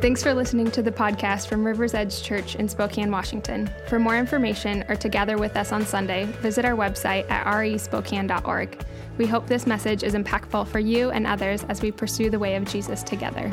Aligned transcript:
Thanks 0.00 0.22
for 0.22 0.32
listening 0.32 0.70
to 0.70 0.80
the 0.80 0.90
podcast 0.90 1.46
from 1.46 1.62
River's 1.62 1.92
Edge 1.92 2.22
Church 2.22 2.56
in 2.56 2.70
Spokane, 2.70 3.10
Washington. 3.10 3.68
For 3.86 3.98
more 3.98 4.16
information 4.16 4.82
or 4.88 4.96
to 4.96 5.10
gather 5.10 5.36
with 5.36 5.58
us 5.58 5.72
on 5.72 5.84
Sunday, 5.84 6.24
visit 6.40 6.64
our 6.64 6.74
website 6.74 7.30
at 7.30 7.44
respokane.org. 7.44 8.82
We 9.18 9.26
hope 9.26 9.46
this 9.46 9.66
message 9.66 10.02
is 10.02 10.14
impactful 10.14 10.68
for 10.68 10.78
you 10.78 11.10
and 11.10 11.26
others 11.26 11.64
as 11.64 11.82
we 11.82 11.92
pursue 11.92 12.30
the 12.30 12.38
way 12.38 12.56
of 12.56 12.64
Jesus 12.64 13.02
together. 13.02 13.52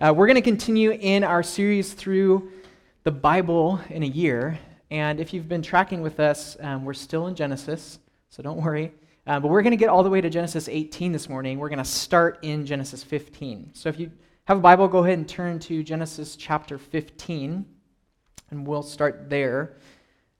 Uh, 0.00 0.12
we're 0.12 0.26
going 0.26 0.34
to 0.34 0.42
continue 0.42 0.90
in 0.90 1.22
our 1.22 1.44
series 1.44 1.92
through 1.92 2.50
the 3.04 3.12
Bible 3.12 3.78
in 3.90 4.02
a 4.02 4.06
year. 4.06 4.58
And 4.90 5.20
if 5.20 5.32
you've 5.32 5.48
been 5.48 5.62
tracking 5.62 6.02
with 6.02 6.18
us, 6.18 6.56
um, 6.60 6.84
we're 6.84 6.94
still 6.94 7.28
in 7.28 7.34
Genesis, 7.34 8.00
so 8.28 8.42
don't 8.42 8.60
worry. 8.60 8.92
Uh, 9.26 9.38
but 9.38 9.48
we're 9.48 9.62
going 9.62 9.70
to 9.70 9.76
get 9.76 9.88
all 9.88 10.02
the 10.02 10.10
way 10.10 10.20
to 10.20 10.28
Genesis 10.28 10.68
18 10.68 11.12
this 11.12 11.28
morning. 11.28 11.58
We're 11.58 11.68
going 11.68 11.78
to 11.78 11.84
start 11.84 12.40
in 12.42 12.66
Genesis 12.66 13.04
15. 13.04 13.70
So 13.74 13.88
if 13.88 14.00
you 14.00 14.10
have 14.46 14.58
a 14.58 14.60
Bible, 14.60 14.88
go 14.88 15.04
ahead 15.04 15.18
and 15.18 15.28
turn 15.28 15.60
to 15.60 15.84
Genesis 15.84 16.34
chapter 16.34 16.78
15, 16.78 17.64
and 18.50 18.66
we'll 18.66 18.82
start 18.82 19.30
there. 19.30 19.76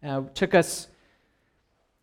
Uh, 0.02 0.22
took 0.34 0.54
us 0.54 0.88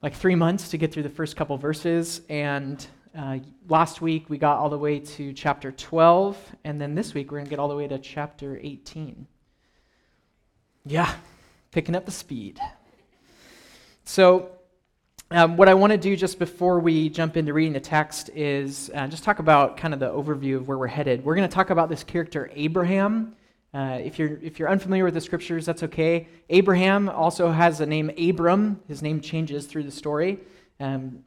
like 0.02 0.13
three 0.13 0.35
months 0.35 0.69
to 0.69 0.77
get 0.77 0.93
through 0.93 1.03
the 1.03 1.09
first 1.09 1.35
couple 1.35 1.57
verses, 1.57 2.21
and 2.29 2.88
uh, 3.17 3.39
last 3.67 3.99
week 3.99 4.29
we 4.29 4.38
got 4.38 4.57
all 4.57 4.69
the 4.69 4.77
way 4.77 4.99
to 4.99 5.33
chapter 5.33 5.71
12, 5.71 6.38
and 6.63 6.79
then 6.79 6.95
this 6.95 7.13
week 7.13 7.31
we're 7.31 7.39
going 7.39 7.47
to 7.47 7.49
get 7.49 7.59
all 7.59 7.67
the 7.67 7.75
way 7.75 7.88
to 7.88 7.97
chapter 7.97 8.57
18. 8.63 9.27
Yeah, 10.85 11.13
picking 11.71 11.95
up 11.95 12.05
the 12.05 12.11
speed. 12.11 12.59
So, 14.05 14.49
um, 15.29 15.57
what 15.57 15.67
I 15.67 15.73
want 15.73 15.91
to 15.91 15.97
do 15.97 16.15
just 16.15 16.39
before 16.39 16.79
we 16.79 17.09
jump 17.09 17.35
into 17.35 17.51
reading 17.53 17.73
the 17.73 17.81
text 17.81 18.29
is 18.33 18.89
uh, 18.95 19.07
just 19.07 19.25
talk 19.25 19.39
about 19.39 19.75
kind 19.75 19.93
of 19.93 19.99
the 19.99 20.09
overview 20.09 20.55
of 20.55 20.69
where 20.69 20.77
we're 20.77 20.88
headed. 20.88 21.25
We're 21.25 21.35
going 21.35 21.49
to 21.49 21.53
talk 21.53 21.69
about 21.69 21.89
this 21.89 22.03
character, 22.03 22.49
Abraham. 22.53 23.35
Uh, 23.73 23.99
if, 24.01 24.17
you're, 24.17 24.39
if 24.41 24.57
you're 24.57 24.69
unfamiliar 24.69 25.03
with 25.03 25.13
the 25.13 25.21
scriptures, 25.21 25.65
that's 25.65 25.83
okay. 25.83 26.27
Abraham 26.49 27.09
also 27.09 27.51
has 27.51 27.81
a 27.81 27.85
name, 27.85 28.09
Abram. 28.17 28.79
His 28.88 29.01
name 29.01 29.19
changes 29.19 29.65
through 29.65 29.83
the 29.83 29.91
story. 29.91 30.39
Um, 30.79 31.25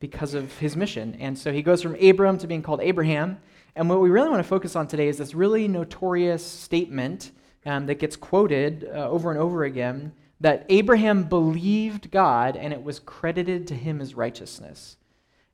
because 0.00 0.32
of 0.34 0.58
his 0.58 0.76
mission. 0.76 1.16
And 1.20 1.38
so 1.38 1.52
he 1.52 1.62
goes 1.62 1.82
from 1.82 1.94
Abram 2.02 2.38
to 2.38 2.46
being 2.46 2.62
called 2.62 2.80
Abraham. 2.80 3.38
And 3.76 3.88
what 3.88 4.00
we 4.00 4.10
really 4.10 4.30
want 4.30 4.42
to 4.42 4.48
focus 4.48 4.74
on 4.74 4.88
today 4.88 5.08
is 5.08 5.18
this 5.18 5.34
really 5.34 5.68
notorious 5.68 6.44
statement 6.44 7.30
um, 7.66 7.86
that 7.86 7.98
gets 7.98 8.16
quoted 8.16 8.88
uh, 8.92 9.08
over 9.08 9.30
and 9.30 9.38
over 9.38 9.64
again 9.64 10.12
that 10.40 10.64
Abraham 10.68 11.24
believed 11.24 12.10
God 12.10 12.56
and 12.56 12.72
it 12.72 12.82
was 12.82 12.98
credited 12.98 13.66
to 13.66 13.74
him 13.74 14.00
as 14.00 14.14
righteousness. 14.14 14.96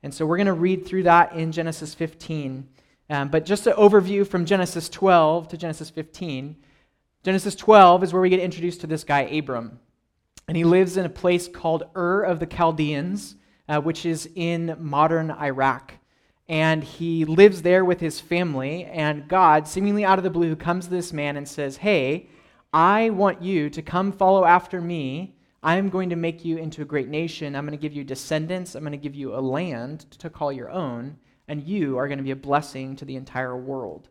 And 0.03 0.15
so 0.15 0.25
we're 0.25 0.37
going 0.37 0.47
to 0.47 0.53
read 0.53 0.87
through 0.87 1.03
that 1.05 1.33
in 1.33 1.51
Genesis 1.51 1.95
15. 1.95 2.69
Um, 3.11 3.29
but 3.29 3.45
just 3.45 3.67
an 3.67 3.75
overview 3.75 4.27
from 4.27 4.45
Genesis 4.45 4.89
12 4.89 5.49
to 5.49 5.57
Genesis 5.57 5.91
15. 5.91 6.57
Genesis 7.25 7.57
12 7.57 8.05
is 8.05 8.13
where 8.13 8.23
we 8.23 8.31
get 8.31 8.41
introduced 8.41 8.81
to 8.83 8.87
this 8.87 9.03
guy, 9.03 9.23
Abram. 9.23 9.81
And 10.47 10.57
he 10.57 10.65
lives 10.65 10.97
in 10.97 11.05
a 11.05 11.11
place 11.11 11.49
called 11.49 11.85
Ur 11.97 12.23
of 12.23 12.39
the 12.39 12.47
Chaldeans 12.47 13.37
uh, 13.69 13.81
which 13.81 14.07
is 14.07 14.29
in 14.35 14.77
modern 14.79 15.31
Iraq. 15.31 15.95
And 16.49 16.85
he 16.85 17.25
lives 17.25 17.63
there 17.63 17.85
with 17.85 18.01
his 18.01 18.21
family. 18.21 18.85
And 18.85 19.29
God, 19.29 19.67
seemingly 19.67 20.05
out 20.05 20.19
of 20.19 20.25
the 20.25 20.31
blue, 20.31 20.55
comes 20.55 20.85
to 20.85 20.91
this 20.91 21.13
man 21.13 21.37
and 21.37 21.49
says, 21.49 21.79
Hey, 21.79 22.29
I 22.73 23.11
want 23.11 23.43
you 23.43 23.71
to 23.71 23.83
come 23.83 24.13
follow 24.13 24.45
after 24.45 24.81
me. 24.81 25.37
I 25.63 25.77
am 25.77 25.89
going 25.89 26.11
to 26.11 26.17
make 26.17 26.45
you 26.45 26.59
into 26.59 26.83
a 26.83 26.85
great 26.85 27.09
nation. 27.09 27.57
I'm 27.57 27.67
going 27.67 27.77
to 27.77 27.83
give 27.83 27.93
you 27.93 28.05
descendants. 28.05 28.75
I'm 28.75 28.83
going 28.83 28.93
to 28.93 28.99
give 28.99 29.17
you 29.17 29.35
a 29.35 29.41
land 29.41 30.11
to 30.19 30.31
call 30.31 30.53
your 30.53 30.71
own. 30.71 31.17
And 31.49 31.67
you 31.67 31.99
are 31.99 32.07
going 32.07 32.19
to 32.19 32.25
be 32.25 32.31
a 32.31 32.37
blessing 32.37 32.95
to 32.97 33.05
the 33.05 33.17
entire 33.17 33.57
world. 33.57 34.09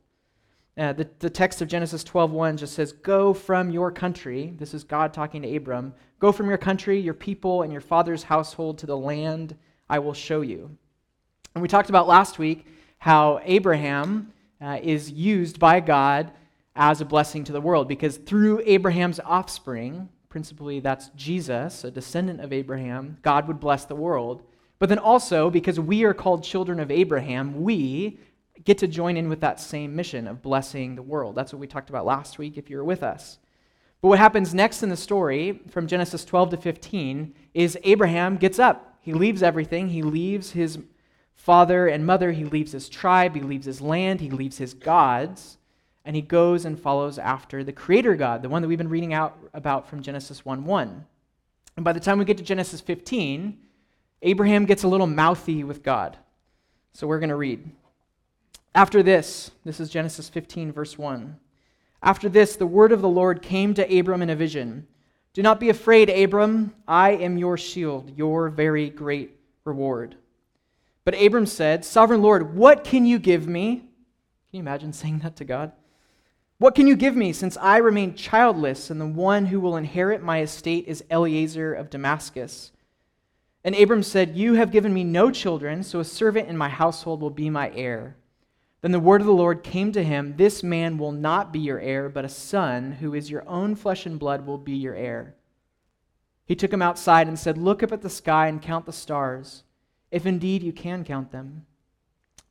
Uh, 0.78 0.92
the, 0.92 1.10
the 1.20 1.30
text 1.30 1.62
of 1.62 1.70
Genesis 1.70 2.04
12:1 2.04 2.58
just 2.58 2.74
says, 2.74 2.92
"Go 2.92 3.34
from 3.34 3.70
your 3.70 3.92
country." 3.92 4.54
This 4.58 4.74
is 4.74 4.84
God 4.84 5.14
talking 5.14 5.42
to 5.42 5.56
Abram. 5.56 5.94
"Go 6.20 6.34
from 6.34 6.50
your 6.50 6.58
country, 6.58 7.00
your 7.00 7.14
people, 7.14 7.62
and 7.62 7.72
your 7.72 7.82
father's 7.82 8.24
household 8.24 8.78
to 8.80 8.86
the 8.86 8.98
land 8.98 9.56
I 9.90 10.00
will 10.00 10.14
show 10.14 10.42
you." 10.42 10.78
And 11.56 11.62
we 11.62 11.70
talked 11.70 11.90
about 11.90 12.06
last 12.06 12.38
week 12.38 12.66
how 12.98 13.40
Abraham 13.46 14.34
uh, 14.62 14.78
is 14.84 15.10
used 15.10 15.58
by 15.58 15.80
God 15.80 16.32
as 16.76 17.00
a 17.00 17.06
blessing 17.06 17.46
to 17.46 17.54
the 17.54 17.62
world 17.62 17.88
because 17.88 18.18
through 18.18 18.62
Abraham's 18.66 19.22
offspring, 19.22 20.10
principally 20.28 20.82
that's 20.82 21.10
Jesus, 21.16 21.86
a 21.86 21.92
descendant 21.92 22.42
of 22.42 22.52
Abraham, 22.52 23.18
God 23.22 23.48
would 23.48 23.62
bless 23.62 23.86
the 23.86 23.96
world. 23.96 24.44
But 24.80 24.90
then 24.90 25.00
also, 25.00 25.50
because 25.50 25.80
we 25.80 26.04
are 26.04 26.14
called 26.14 26.44
children 26.44 26.78
of 26.78 26.92
Abraham, 26.92 27.64
we 27.64 28.20
get 28.66 28.78
to 28.80 28.88
join 28.88 29.16
in 29.16 29.30
with 29.30 29.40
that 29.40 29.62
same 29.62 29.96
mission 29.96 30.28
of 30.28 30.42
blessing 30.42 30.96
the 30.96 31.02
world. 31.02 31.36
That's 31.36 31.54
what 31.54 31.62
we 31.62 31.68
talked 31.68 31.90
about 31.90 32.06
last 32.06 32.38
week 32.38 32.58
if 32.58 32.70
you 32.70 32.76
were 32.76 32.84
with 32.84 33.02
us. 33.02 33.38
But 34.02 34.10
what 34.10 34.20
happens 34.20 34.54
next 34.54 34.84
in 34.84 34.90
the 34.90 34.98
story 34.98 35.62
from 35.70 35.88
Genesis 35.88 36.26
12 36.26 36.50
to 36.50 36.58
15 36.58 37.34
is 37.54 37.78
Abraham 37.86 38.36
gets 38.36 38.60
up. 38.60 38.98
He 39.00 39.14
leaves 39.14 39.42
everything. 39.42 39.88
He 39.88 40.02
leaves 40.02 40.52
his 40.52 40.80
father 41.46 41.88
and 41.88 42.04
mother. 42.04 42.32
He 42.32 42.44
leaves 42.44 42.72
his 42.72 42.90
tribe. 42.90 43.36
He 43.36 43.42
leaves 43.42 43.68
his 43.68 43.80
land. 43.80 44.20
He 44.20 44.32
leaves 44.32 44.58
his 44.58 44.74
gods. 44.74 45.60
And 46.04 46.16
he 46.16 46.22
goes 46.24 46.66
and 46.66 46.80
follows 46.80 47.20
after 47.20 47.64
the 47.64 47.72
Creator 47.72 48.16
God, 48.16 48.42
the 48.42 48.50
one 48.50 48.64
that 48.64 48.68
we've 48.68 48.80
been 48.80 48.90
reading 48.90 49.14
out 49.14 49.38
about 49.54 49.88
from 49.88 50.02
Genesis 50.02 50.44
1 50.44 50.66
1. 50.66 51.06
And 51.76 51.86
by 51.86 51.94
the 51.94 52.00
time 52.00 52.18
we 52.18 52.26
get 52.26 52.38
to 52.38 52.44
Genesis 52.44 52.82
15, 52.82 53.60
Abraham 54.24 54.66
gets 54.66 54.82
a 54.82 54.88
little 54.88 55.06
mouthy 55.06 55.64
with 55.64 55.84
God. 55.84 56.18
So 56.94 57.06
we're 57.06 57.20
going 57.20 57.30
to 57.30 57.36
read. 57.36 57.64
After 58.74 59.04
this, 59.04 59.52
this 59.64 59.80
is 59.80 59.90
Genesis 59.92 60.30
15, 60.30 60.72
verse 60.72 60.98
1. 60.98 61.38
After 62.02 62.28
this, 62.28 62.56
the 62.56 62.66
word 62.66 62.92
of 62.92 63.02
the 63.02 63.10
Lord 63.10 63.44
came 63.44 63.76
to 63.76 64.00
Abram 64.00 64.24
in 64.24 64.32
a 64.32 64.36
vision. 64.36 64.88
Do 65.34 65.44
not 65.44 65.60
be 65.60 65.70
afraid, 65.70 66.10
Abram. 66.10 66.74
I 66.88 67.12
am 67.12 67.38
your 67.38 67.58
shield, 67.58 68.18
your 68.18 68.50
very 68.50 68.90
great 68.90 69.38
reward. 69.64 70.16
But 71.06 71.22
Abram 71.22 71.46
said, 71.46 71.86
Sovereign 71.86 72.22
Lord, 72.22 72.56
what 72.56 72.84
can 72.84 73.06
you 73.06 73.20
give 73.20 73.48
me? 73.48 73.78
Can 73.78 73.88
you 74.52 74.60
imagine 74.60 74.92
saying 74.92 75.20
that 75.20 75.36
to 75.38 75.46
God? 75.46 75.72
What 76.58 76.74
can 76.74 76.88
you 76.88 76.96
give 76.96 77.16
me 77.16 77.32
since 77.32 77.58
I 77.58 77.78
remain 77.78 78.16
childless 78.16 78.90
and 78.90 79.00
the 79.00 79.06
one 79.06 79.46
who 79.46 79.60
will 79.60 79.78
inherit 79.78 80.24
my 80.24 80.42
estate 80.42 80.86
is 80.88 81.04
Eliezer 81.12 81.74
of 81.74 81.90
Damascus? 81.90 82.72
And 83.64 83.76
Abram 83.76 84.04
said, 84.04 84.38
You 84.38 84.54
have 84.54 84.72
given 84.72 84.94
me 84.94 85.04
no 85.04 85.30
children, 85.30 85.84
so 85.84 86.00
a 86.00 86.06
servant 86.06 86.48
in 86.48 86.58
my 86.58 86.70
household 86.70 87.22
will 87.22 87.30
be 87.30 87.50
my 87.50 87.72
heir. 87.76 88.16
Then 88.82 88.92
the 88.92 89.00
word 89.00 89.22
of 89.22 89.28
the 89.28 89.34
Lord 89.34 89.64
came 89.64 89.92
to 89.92 90.04
him 90.04 90.36
This 90.38 90.64
man 90.64 90.98
will 90.98 91.12
not 91.12 91.52
be 91.52 91.60
your 91.60 91.80
heir, 91.80 92.08
but 92.08 92.26
a 92.26 92.30
son 92.30 92.94
who 92.94 93.14
is 93.14 93.30
your 93.30 93.48
own 93.50 93.76
flesh 93.76 94.06
and 94.06 94.18
blood 94.18 94.46
will 94.46 94.58
be 94.58 94.76
your 94.76 94.96
heir. 94.96 95.36
He 96.46 96.56
took 96.56 96.72
him 96.72 96.82
outside 96.82 97.28
and 97.28 97.38
said, 97.38 97.58
Look 97.58 97.84
up 97.84 97.92
at 97.92 98.02
the 98.02 98.10
sky 98.10 98.48
and 98.48 98.62
count 98.62 98.86
the 98.86 98.94
stars, 98.94 99.64
if 100.16 100.26
indeed 100.26 100.64
you 100.64 100.72
can 100.72 101.04
count 101.04 101.34
them. 101.34 101.66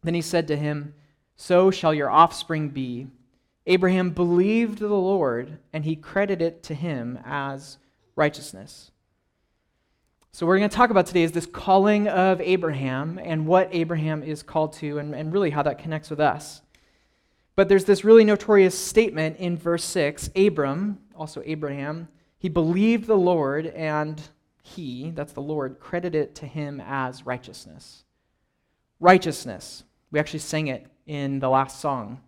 Then 0.02 0.12
he 0.12 0.20
said 0.20 0.46
to 0.48 0.56
him, 0.56 0.92
So 1.34 1.70
shall 1.70 1.94
your 1.94 2.10
offspring 2.10 2.68
be. 2.68 3.06
Abraham 3.64 4.10
believed 4.10 4.80
the 4.80 4.88
Lord, 4.88 5.56
and 5.72 5.82
he 5.82 5.96
credited 5.96 6.46
it 6.46 6.62
to 6.64 6.74
him 6.74 7.18
as 7.24 7.78
righteousness. 8.16 8.90
So, 10.32 10.44
what 10.44 10.50
we're 10.50 10.58
going 10.58 10.68
to 10.68 10.76
talk 10.76 10.90
about 10.90 11.06
today 11.06 11.22
is 11.22 11.32
this 11.32 11.46
calling 11.46 12.06
of 12.06 12.38
Abraham 12.42 13.18
and 13.18 13.46
what 13.46 13.70
Abraham 13.72 14.22
is 14.22 14.42
called 14.42 14.74
to, 14.74 14.98
and, 14.98 15.14
and 15.14 15.32
really 15.32 15.48
how 15.48 15.62
that 15.62 15.78
connects 15.78 16.10
with 16.10 16.20
us. 16.20 16.60
But 17.56 17.70
there's 17.70 17.86
this 17.86 18.04
really 18.04 18.24
notorious 18.24 18.78
statement 18.78 19.38
in 19.38 19.56
verse 19.56 19.84
6 19.84 20.28
Abram, 20.36 20.98
also 21.16 21.42
Abraham, 21.46 22.08
he 22.36 22.50
believed 22.50 23.06
the 23.06 23.16
Lord, 23.16 23.68
and 23.68 24.20
he, 24.64 25.10
that's 25.10 25.34
the 25.34 25.42
Lord, 25.42 25.78
credited 25.78 26.22
it 26.22 26.34
to 26.36 26.46
him 26.46 26.82
as 26.84 27.26
righteousness. 27.26 28.04
Righteousness. 28.98 29.84
We 30.10 30.18
actually 30.18 30.38
sang 30.40 30.68
it 30.68 30.86
in 31.06 31.38
the 31.38 31.50
last 31.50 31.80
song. 31.80 32.22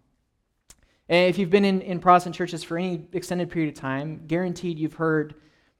And 1.08 1.30
if 1.30 1.38
you've 1.38 1.50
been 1.50 1.64
in, 1.64 1.80
in 1.80 1.98
Protestant 1.98 2.34
churches 2.34 2.62
for 2.62 2.76
any 2.76 3.06
extended 3.14 3.50
period 3.50 3.74
of 3.74 3.80
time, 3.80 4.26
guaranteed 4.26 4.78
you've 4.78 4.94
heard 4.94 5.34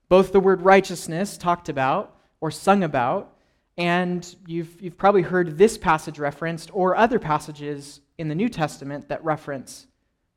both 0.09 0.33
the 0.33 0.41
word 0.41 0.63
righteousness 0.63 1.37
talked 1.37 1.69
about 1.69 2.17
or 2.41 2.51
sung 2.51 2.85
about. 2.85 3.37
And 3.77 4.35
you've, 4.47 4.81
you've 4.81 4.97
probably 4.97 5.23
heard 5.23 5.59
this 5.59 5.77
passage 5.77 6.19
referenced 6.19 6.71
or 6.73 6.97
other 6.97 7.19
passages 7.19 8.01
in 8.17 8.29
the 8.29 8.35
New 8.35 8.49
Testament 8.49 9.11
that 9.11 9.23
reference 9.23 9.89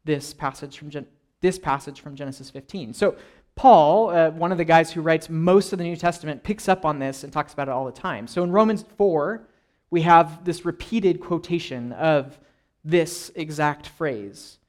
this 0.04 0.34
passage 0.34 0.78
from, 0.78 0.90
Gen- 0.90 1.08
this 1.40 1.58
passage 1.58 2.02
from 2.02 2.18
Genesis 2.18 2.50
15. 2.50 2.94
So, 2.94 3.16
Paul, 3.60 4.12
uh, 4.12 4.30
one 4.30 4.54
of 4.54 4.58
the 4.58 4.64
guys 4.64 4.90
who 4.90 5.02
writes 5.02 5.30
most 5.30 5.74
of 5.74 5.80
the 5.80 5.84
New 5.84 5.98
Testament, 5.98 6.44
picks 6.44 6.70
up 6.70 6.86
on 6.86 6.98
this 6.98 7.26
and 7.26 7.34
talks 7.34 7.52
about 7.52 7.68
it 7.68 7.72
all 7.72 7.84
the 7.84 7.92
time. 7.92 8.26
So, 8.26 8.42
in 8.42 8.54
Romans 8.54 8.86
4, 8.98 9.46
we 9.90 10.04
have 10.04 10.46
this 10.46 10.64
repeated 10.64 11.20
quotation 11.20 11.92
of 11.92 12.40
this 12.86 13.34
exact 13.36 13.88
phrase. 13.90 14.60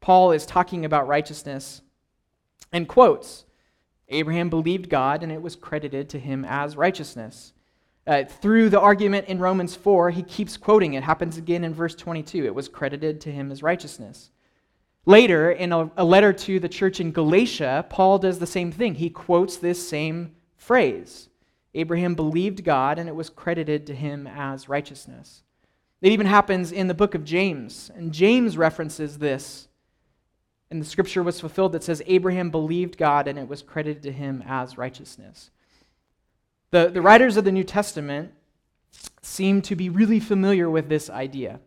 Paul 0.00 0.30
is 0.30 0.46
talking 0.46 0.84
about 0.84 1.08
righteousness 1.08 1.82
and 2.72 2.86
quotes 2.86 3.46
Abraham 4.10 4.48
believed 4.48 4.88
God, 4.88 5.24
and 5.24 5.32
it 5.32 5.42
was 5.42 5.56
credited 5.56 6.08
to 6.10 6.20
him 6.20 6.44
as 6.44 6.76
righteousness. 6.76 7.52
Uh, 8.06 8.22
through 8.22 8.68
the 8.68 8.78
argument 8.78 9.26
in 9.26 9.40
Romans 9.40 9.74
4, 9.74 10.10
he 10.10 10.22
keeps 10.22 10.56
quoting 10.56 10.94
it. 10.94 11.02
Happens 11.02 11.36
again 11.36 11.64
in 11.64 11.74
verse 11.74 11.96
22. 11.96 12.44
It 12.44 12.54
was 12.54 12.68
credited 12.68 13.20
to 13.22 13.32
him 13.32 13.50
as 13.50 13.60
righteousness. 13.60 14.30
Later, 15.06 15.50
in 15.50 15.72
a, 15.72 15.90
a 15.96 16.04
letter 16.04 16.32
to 16.32 16.58
the 16.58 16.68
church 16.68 16.98
in 16.98 17.12
Galatia, 17.12 17.86
Paul 17.90 18.18
does 18.18 18.38
the 18.38 18.46
same 18.46 18.72
thing. 18.72 18.94
He 18.94 19.10
quotes 19.10 19.56
this 19.56 19.86
same 19.86 20.34
phrase 20.56 21.28
Abraham 21.74 22.14
believed 22.14 22.64
God, 22.64 22.98
and 22.98 23.08
it 23.08 23.16
was 23.16 23.28
credited 23.28 23.86
to 23.88 23.94
him 23.94 24.26
as 24.26 24.68
righteousness. 24.68 25.42
It 26.00 26.12
even 26.12 26.26
happens 26.26 26.70
in 26.70 26.86
the 26.86 26.94
book 26.94 27.14
of 27.14 27.24
James, 27.24 27.90
and 27.94 28.12
James 28.12 28.56
references 28.56 29.18
this. 29.18 29.68
And 30.70 30.80
the 30.80 30.86
scripture 30.86 31.22
was 31.22 31.40
fulfilled 31.40 31.72
that 31.72 31.84
says, 31.84 32.02
Abraham 32.06 32.50
believed 32.50 32.96
God, 32.96 33.28
and 33.28 33.38
it 33.38 33.48
was 33.48 33.62
credited 33.62 34.02
to 34.04 34.12
him 34.12 34.42
as 34.46 34.78
righteousness. 34.78 35.50
The, 36.70 36.88
the 36.88 37.02
writers 37.02 37.36
of 37.36 37.44
the 37.44 37.52
New 37.52 37.64
Testament 37.64 38.32
seem 39.22 39.62
to 39.62 39.76
be 39.76 39.88
really 39.88 40.20
familiar 40.20 40.68
with 40.68 40.88
this 40.88 41.08
idea. 41.10 41.60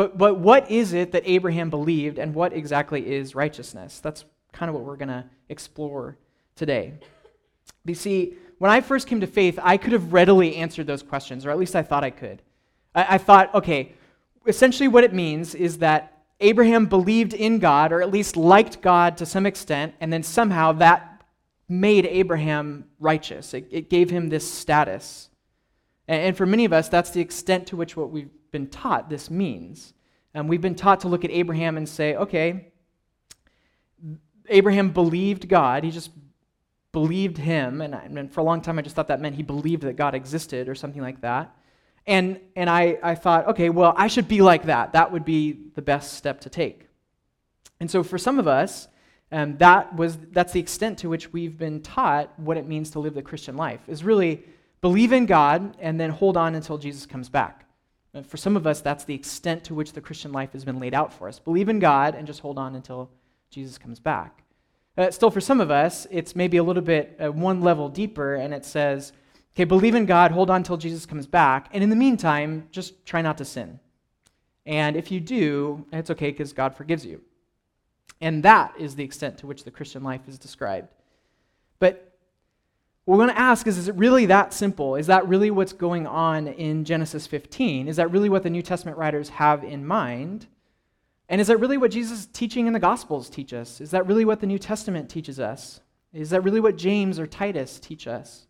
But, 0.00 0.16
but 0.16 0.38
what 0.38 0.70
is 0.70 0.94
it 0.94 1.12
that 1.12 1.24
Abraham 1.26 1.68
believed, 1.68 2.18
and 2.18 2.34
what 2.34 2.54
exactly 2.54 3.06
is 3.06 3.34
righteousness? 3.34 4.00
That's 4.00 4.24
kind 4.50 4.70
of 4.70 4.74
what 4.74 4.82
we're 4.82 4.96
going 4.96 5.10
to 5.10 5.26
explore 5.50 6.16
today. 6.56 6.94
You 7.84 7.94
see, 7.94 8.32
when 8.56 8.70
I 8.70 8.80
first 8.80 9.06
came 9.06 9.20
to 9.20 9.26
faith, 9.26 9.58
I 9.62 9.76
could 9.76 9.92
have 9.92 10.14
readily 10.14 10.56
answered 10.56 10.86
those 10.86 11.02
questions, 11.02 11.44
or 11.44 11.50
at 11.50 11.58
least 11.58 11.76
I 11.76 11.82
thought 11.82 12.02
I 12.02 12.08
could. 12.08 12.40
I, 12.94 13.16
I 13.16 13.18
thought, 13.18 13.54
okay, 13.54 13.92
essentially 14.46 14.88
what 14.88 15.04
it 15.04 15.12
means 15.12 15.54
is 15.54 15.76
that 15.80 16.22
Abraham 16.40 16.86
believed 16.86 17.34
in 17.34 17.58
God, 17.58 17.92
or 17.92 18.00
at 18.00 18.10
least 18.10 18.38
liked 18.38 18.80
God 18.80 19.18
to 19.18 19.26
some 19.26 19.44
extent, 19.44 19.92
and 20.00 20.10
then 20.10 20.22
somehow 20.22 20.72
that 20.72 21.26
made 21.68 22.06
Abraham 22.06 22.86
righteous. 22.98 23.52
It, 23.52 23.68
it 23.70 23.90
gave 23.90 24.08
him 24.08 24.30
this 24.30 24.50
status. 24.50 25.28
And, 26.08 26.22
and 26.22 26.36
for 26.38 26.46
many 26.46 26.64
of 26.64 26.72
us, 26.72 26.88
that's 26.88 27.10
the 27.10 27.20
extent 27.20 27.66
to 27.66 27.76
which 27.76 27.98
what 27.98 28.10
we've 28.10 28.30
been 28.50 28.68
taught 28.68 29.08
this 29.08 29.30
means. 29.30 29.92
And 30.34 30.48
we've 30.48 30.60
been 30.60 30.74
taught 30.74 31.00
to 31.00 31.08
look 31.08 31.24
at 31.24 31.30
Abraham 31.30 31.76
and 31.76 31.88
say, 31.88 32.14
okay, 32.14 32.68
Abraham 34.48 34.90
believed 34.90 35.48
God. 35.48 35.84
He 35.84 35.90
just 35.90 36.10
believed 36.92 37.38
him. 37.38 37.80
And, 37.80 37.94
I, 37.94 38.02
and 38.02 38.32
for 38.32 38.40
a 38.40 38.44
long 38.44 38.60
time, 38.60 38.78
I 38.78 38.82
just 38.82 38.96
thought 38.96 39.08
that 39.08 39.20
meant 39.20 39.36
he 39.36 39.42
believed 39.42 39.82
that 39.82 39.96
God 39.96 40.14
existed 40.14 40.68
or 40.68 40.74
something 40.74 41.02
like 41.02 41.20
that. 41.20 41.54
And, 42.06 42.40
and 42.56 42.68
I, 42.68 42.98
I 43.02 43.14
thought, 43.14 43.48
okay, 43.48 43.70
well, 43.70 43.94
I 43.96 44.08
should 44.08 44.26
be 44.26 44.40
like 44.40 44.64
that. 44.64 44.92
That 44.92 45.12
would 45.12 45.24
be 45.24 45.58
the 45.74 45.82
best 45.82 46.14
step 46.14 46.40
to 46.42 46.50
take. 46.50 46.88
And 47.78 47.90
so 47.90 48.02
for 48.02 48.18
some 48.18 48.38
of 48.38 48.48
us, 48.48 48.88
um, 49.32 49.56
that 49.58 49.94
was, 49.94 50.18
that's 50.32 50.52
the 50.52 50.60
extent 50.60 50.98
to 50.98 51.08
which 51.08 51.32
we've 51.32 51.56
been 51.56 51.82
taught 51.82 52.36
what 52.38 52.56
it 52.56 52.66
means 52.66 52.90
to 52.90 52.98
live 52.98 53.14
the 53.14 53.22
Christian 53.22 53.56
life, 53.56 53.80
is 53.86 54.02
really 54.02 54.42
believe 54.80 55.12
in 55.12 55.26
God 55.26 55.76
and 55.78 56.00
then 56.00 56.10
hold 56.10 56.36
on 56.36 56.54
until 56.54 56.78
Jesus 56.78 57.06
comes 57.06 57.28
back. 57.28 57.66
And 58.12 58.26
for 58.26 58.36
some 58.36 58.56
of 58.56 58.66
us, 58.66 58.80
that's 58.80 59.04
the 59.04 59.14
extent 59.14 59.64
to 59.64 59.74
which 59.74 59.92
the 59.92 60.00
Christian 60.00 60.32
life 60.32 60.52
has 60.52 60.64
been 60.64 60.80
laid 60.80 60.94
out 60.94 61.12
for 61.12 61.28
us. 61.28 61.38
Believe 61.38 61.68
in 61.68 61.78
God 61.78 62.14
and 62.14 62.26
just 62.26 62.40
hold 62.40 62.58
on 62.58 62.74
until 62.74 63.10
Jesus 63.50 63.78
comes 63.78 64.00
back. 64.00 64.42
Uh, 64.98 65.10
still, 65.10 65.30
for 65.30 65.40
some 65.40 65.60
of 65.60 65.70
us, 65.70 66.06
it's 66.10 66.34
maybe 66.34 66.56
a 66.56 66.62
little 66.62 66.82
bit 66.82 67.16
uh, 67.22 67.30
one 67.30 67.60
level 67.60 67.88
deeper, 67.88 68.34
and 68.34 68.52
it 68.52 68.64
says, 68.64 69.12
okay, 69.54 69.64
believe 69.64 69.94
in 69.94 70.06
God, 70.06 70.32
hold 70.32 70.50
on 70.50 70.56
until 70.56 70.76
Jesus 70.76 71.06
comes 71.06 71.26
back, 71.26 71.68
and 71.72 71.82
in 71.82 71.90
the 71.90 71.96
meantime, 71.96 72.68
just 72.72 73.06
try 73.06 73.22
not 73.22 73.38
to 73.38 73.44
sin. 73.44 73.78
And 74.66 74.96
if 74.96 75.10
you 75.10 75.20
do, 75.20 75.86
it's 75.92 76.10
okay 76.10 76.30
because 76.30 76.52
God 76.52 76.74
forgives 76.74 77.06
you. 77.06 77.22
And 78.20 78.42
that 78.42 78.74
is 78.78 78.94
the 78.94 79.04
extent 79.04 79.38
to 79.38 79.46
which 79.46 79.64
the 79.64 79.70
Christian 79.70 80.02
life 80.02 80.22
is 80.28 80.38
described. 80.38 80.88
But 81.78 82.09
what 83.10 83.18
we're 83.18 83.24
going 83.24 83.34
to 83.34 83.42
ask 83.42 83.66
is 83.66 83.76
is 83.76 83.88
it 83.88 83.96
really 83.96 84.26
that 84.26 84.52
simple? 84.52 84.94
Is 84.94 85.08
that 85.08 85.26
really 85.26 85.50
what's 85.50 85.72
going 85.72 86.06
on 86.06 86.46
in 86.46 86.84
Genesis 86.84 87.26
15? 87.26 87.88
Is 87.88 87.96
that 87.96 88.12
really 88.12 88.28
what 88.28 88.44
the 88.44 88.50
New 88.50 88.62
Testament 88.62 88.96
writers 88.96 89.30
have 89.30 89.64
in 89.64 89.84
mind? 89.84 90.46
And 91.28 91.40
is 91.40 91.48
that 91.48 91.56
really 91.56 91.76
what 91.76 91.90
Jesus' 91.90 92.26
teaching 92.26 92.68
in 92.68 92.72
the 92.72 92.78
Gospels 92.78 93.28
teach 93.28 93.52
us? 93.52 93.80
Is 93.80 93.90
that 93.90 94.06
really 94.06 94.24
what 94.24 94.38
the 94.38 94.46
New 94.46 94.60
Testament 94.60 95.10
teaches 95.10 95.40
us? 95.40 95.80
Is 96.12 96.30
that 96.30 96.44
really 96.44 96.60
what 96.60 96.76
James 96.76 97.18
or 97.18 97.26
Titus 97.26 97.80
teach 97.80 98.06
us? 98.06 98.46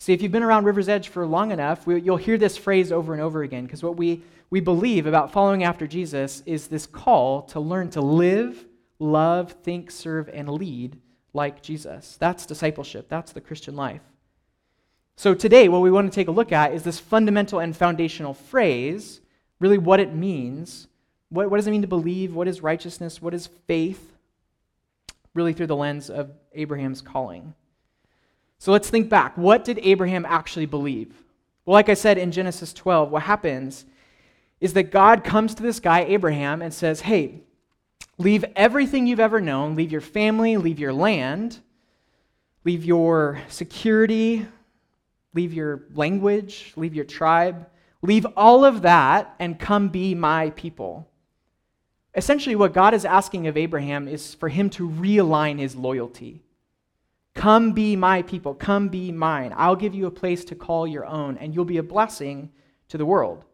See, 0.00 0.12
if 0.12 0.22
you've 0.22 0.32
been 0.32 0.42
around 0.42 0.64
River's 0.64 0.88
Edge 0.88 1.06
for 1.06 1.24
long 1.24 1.52
enough, 1.52 1.86
we, 1.86 2.00
you'll 2.00 2.16
hear 2.16 2.36
this 2.36 2.56
phrase 2.56 2.90
over 2.90 3.12
and 3.12 3.22
over 3.22 3.44
again 3.44 3.64
because 3.64 3.84
what 3.84 3.96
we, 3.96 4.24
we 4.50 4.58
believe 4.58 5.06
about 5.06 5.30
following 5.30 5.62
after 5.62 5.86
Jesus 5.86 6.42
is 6.46 6.66
this 6.66 6.84
call 6.84 7.42
to 7.42 7.60
learn 7.60 7.90
to 7.90 8.00
live, 8.00 8.66
love, 8.98 9.52
think, 9.62 9.92
serve, 9.92 10.28
and 10.30 10.48
lead 10.48 10.98
like 11.38 11.62
Jesus. 11.62 12.16
That's 12.18 12.44
discipleship, 12.44 13.08
that's 13.08 13.32
the 13.32 13.40
Christian 13.40 13.76
life. 13.76 14.02
So 15.16 15.34
today, 15.34 15.68
what 15.68 15.82
we 15.82 15.90
want 15.90 16.10
to 16.10 16.14
take 16.14 16.28
a 16.28 16.32
look 16.32 16.52
at 16.52 16.72
is 16.72 16.82
this 16.82 17.00
fundamental 17.00 17.60
and 17.60 17.76
foundational 17.76 18.34
phrase, 18.34 19.20
really 19.60 19.78
what 19.78 20.00
it 20.00 20.14
means. 20.14 20.88
What, 21.30 21.50
what 21.50 21.56
does 21.56 21.66
it 21.66 21.70
mean 21.70 21.82
to 21.82 21.88
believe? 21.88 22.34
What 22.34 22.48
is 22.48 22.62
righteousness? 22.62 23.22
What 23.22 23.34
is 23.34 23.48
faith? 23.66 24.12
Really 25.34 25.52
through 25.52 25.68
the 25.68 25.76
lens 25.76 26.10
of 26.10 26.30
Abraham's 26.52 27.00
calling. 27.00 27.54
So 28.58 28.72
let's 28.72 28.90
think 28.90 29.08
back. 29.08 29.36
What 29.36 29.64
did 29.64 29.78
Abraham 29.82 30.26
actually 30.26 30.66
believe? 30.66 31.14
Well, 31.64 31.74
like 31.74 31.88
I 31.88 31.94
said 31.94 32.18
in 32.18 32.32
Genesis 32.32 32.72
12, 32.72 33.10
what 33.10 33.22
happens 33.22 33.86
is 34.60 34.72
that 34.72 34.90
God 34.90 35.22
comes 35.22 35.54
to 35.54 35.62
this 35.62 35.78
guy, 35.78 36.00
Abraham, 36.00 36.62
and 36.62 36.74
says, 36.74 37.02
Hey, 37.02 37.42
Leave 38.18 38.44
everything 38.56 39.06
you've 39.06 39.20
ever 39.20 39.40
known, 39.40 39.76
leave 39.76 39.92
your 39.92 40.00
family, 40.00 40.56
leave 40.56 40.80
your 40.80 40.92
land, 40.92 41.60
leave 42.64 42.84
your 42.84 43.40
security, 43.48 44.44
leave 45.34 45.54
your 45.54 45.84
language, 45.94 46.72
leave 46.74 46.94
your 46.94 47.04
tribe, 47.04 47.68
leave 48.02 48.26
all 48.36 48.64
of 48.64 48.82
that 48.82 49.34
and 49.38 49.58
come 49.58 49.88
be 49.88 50.16
my 50.16 50.50
people. 50.50 51.08
Essentially, 52.14 52.56
what 52.56 52.72
God 52.72 52.94
is 52.94 53.04
asking 53.04 53.46
of 53.46 53.56
Abraham 53.56 54.08
is 54.08 54.34
for 54.34 54.48
him 54.48 54.68
to 54.70 54.88
realign 54.88 55.60
his 55.60 55.76
loyalty. 55.76 56.42
Come 57.34 57.72
be 57.72 57.94
my 57.94 58.22
people, 58.22 58.52
come 58.52 58.88
be 58.88 59.12
mine. 59.12 59.54
I'll 59.56 59.76
give 59.76 59.94
you 59.94 60.06
a 60.06 60.10
place 60.10 60.44
to 60.46 60.56
call 60.56 60.88
your 60.88 61.06
own, 61.06 61.38
and 61.38 61.54
you'll 61.54 61.64
be 61.64 61.78
a 61.78 61.84
blessing 61.84 62.50
to 62.88 62.98
the 62.98 63.06
world. 63.06 63.44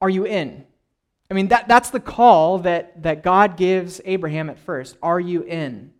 Are 0.00 0.08
you 0.08 0.24
in? 0.24 0.64
I 1.32 1.34
mean, 1.34 1.48
that, 1.48 1.66
that's 1.66 1.88
the 1.88 1.98
call 1.98 2.58
that, 2.58 3.04
that 3.04 3.22
God 3.22 3.56
gives 3.56 4.02
Abraham 4.04 4.50
at 4.50 4.58
first. 4.58 4.98
Are 5.02 5.18
you 5.18 5.40
in? 5.40 5.90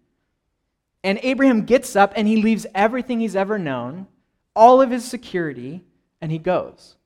And 1.03 1.19
Abraham 1.23 1.63
gets 1.65 1.97
up 1.97 2.13
and 2.17 2.29
he 2.29 2.43
leaves 2.43 2.67
everything 2.75 3.19
he's 3.19 3.35
ever 3.35 3.59
known, 3.59 4.09
all 4.55 4.83
of 4.83 4.91
his 4.91 5.07
security, 5.07 5.85
and 6.21 6.31
he 6.31 6.37
goes. 6.37 6.97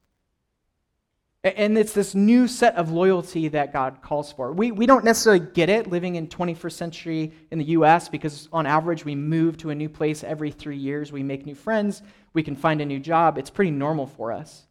And 1.44 1.78
it's 1.78 1.92
this 1.92 2.16
new 2.16 2.48
set 2.48 2.74
of 2.74 2.90
loyalty 2.90 3.46
that 3.46 3.72
God 3.72 4.02
calls 4.02 4.32
for. 4.32 4.52
We, 4.52 4.72
we 4.72 4.86
don't 4.86 5.04
necessarily 5.04 5.46
get 5.54 5.68
it 5.68 5.86
living 5.86 6.16
in 6.16 6.26
21st 6.26 6.72
century 6.72 7.32
in 7.52 7.58
the 7.58 7.64
US 7.66 8.08
because, 8.08 8.48
on 8.52 8.66
average, 8.66 9.04
we 9.04 9.14
move 9.14 9.56
to 9.58 9.70
a 9.70 9.74
new 9.76 9.88
place 9.88 10.24
every 10.24 10.50
three 10.50 10.78
years. 10.78 11.12
We 11.12 11.22
make 11.22 11.46
new 11.46 11.54
friends. 11.54 12.02
We 12.32 12.42
can 12.42 12.56
find 12.56 12.80
a 12.80 12.84
new 12.84 12.98
job. 12.98 13.38
It's 13.38 13.50
pretty 13.50 13.70
normal 13.70 14.08
for 14.08 14.32
us. 14.32 14.66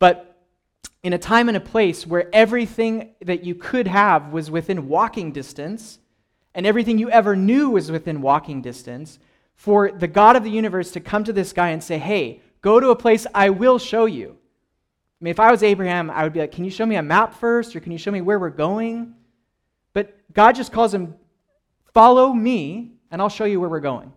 But 0.00 0.31
in 1.02 1.12
a 1.12 1.18
time 1.18 1.48
and 1.48 1.56
a 1.56 1.60
place 1.60 2.06
where 2.06 2.28
everything 2.32 3.14
that 3.20 3.44
you 3.44 3.54
could 3.54 3.88
have 3.88 4.32
was 4.32 4.50
within 4.50 4.88
walking 4.88 5.32
distance, 5.32 5.98
and 6.54 6.66
everything 6.66 6.98
you 6.98 7.10
ever 7.10 7.34
knew 7.34 7.70
was 7.70 7.90
within 7.90 8.22
walking 8.22 8.62
distance, 8.62 9.18
for 9.54 9.90
the 9.90 10.08
God 10.08 10.36
of 10.36 10.44
the 10.44 10.50
universe 10.50 10.92
to 10.92 11.00
come 11.00 11.24
to 11.24 11.32
this 11.32 11.52
guy 11.52 11.70
and 11.70 11.82
say, 11.82 11.98
Hey, 11.98 12.40
go 12.60 12.78
to 12.78 12.90
a 12.90 12.96
place 12.96 13.26
I 13.34 13.50
will 13.50 13.78
show 13.78 14.06
you. 14.06 14.30
I 14.30 15.24
mean, 15.24 15.30
if 15.30 15.40
I 15.40 15.50
was 15.50 15.62
Abraham, 15.62 16.10
I 16.10 16.24
would 16.24 16.32
be 16.32 16.40
like, 16.40 16.52
Can 16.52 16.64
you 16.64 16.70
show 16.70 16.86
me 16.86 16.96
a 16.96 17.02
map 17.02 17.34
first, 17.34 17.74
or 17.74 17.80
can 17.80 17.92
you 17.92 17.98
show 17.98 18.10
me 18.10 18.20
where 18.20 18.38
we're 18.38 18.50
going? 18.50 19.14
But 19.92 20.16
God 20.32 20.54
just 20.54 20.72
calls 20.72 20.94
him, 20.94 21.14
Follow 21.92 22.32
me, 22.32 22.92
and 23.10 23.20
I'll 23.20 23.28
show 23.28 23.44
you 23.44 23.60
where 23.60 23.68
we're 23.68 23.80
going. 23.80 24.12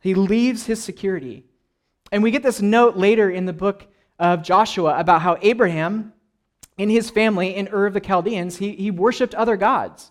He 0.00 0.14
leaves 0.14 0.66
his 0.66 0.82
security. 0.82 1.44
And 2.10 2.22
we 2.22 2.30
get 2.30 2.42
this 2.42 2.60
note 2.60 2.96
later 2.96 3.30
in 3.30 3.46
the 3.46 3.52
book 3.52 3.86
of 4.18 4.42
Joshua 4.42 4.98
about 4.98 5.22
how 5.22 5.36
Abraham, 5.42 6.12
in 6.78 6.90
his 6.90 7.10
family 7.10 7.54
in 7.54 7.68
Ur 7.68 7.86
of 7.86 7.94
the 7.94 8.00
Chaldeans, 8.00 8.58
he, 8.58 8.72
he 8.72 8.90
worshiped 8.90 9.34
other 9.34 9.56
gods. 9.56 10.10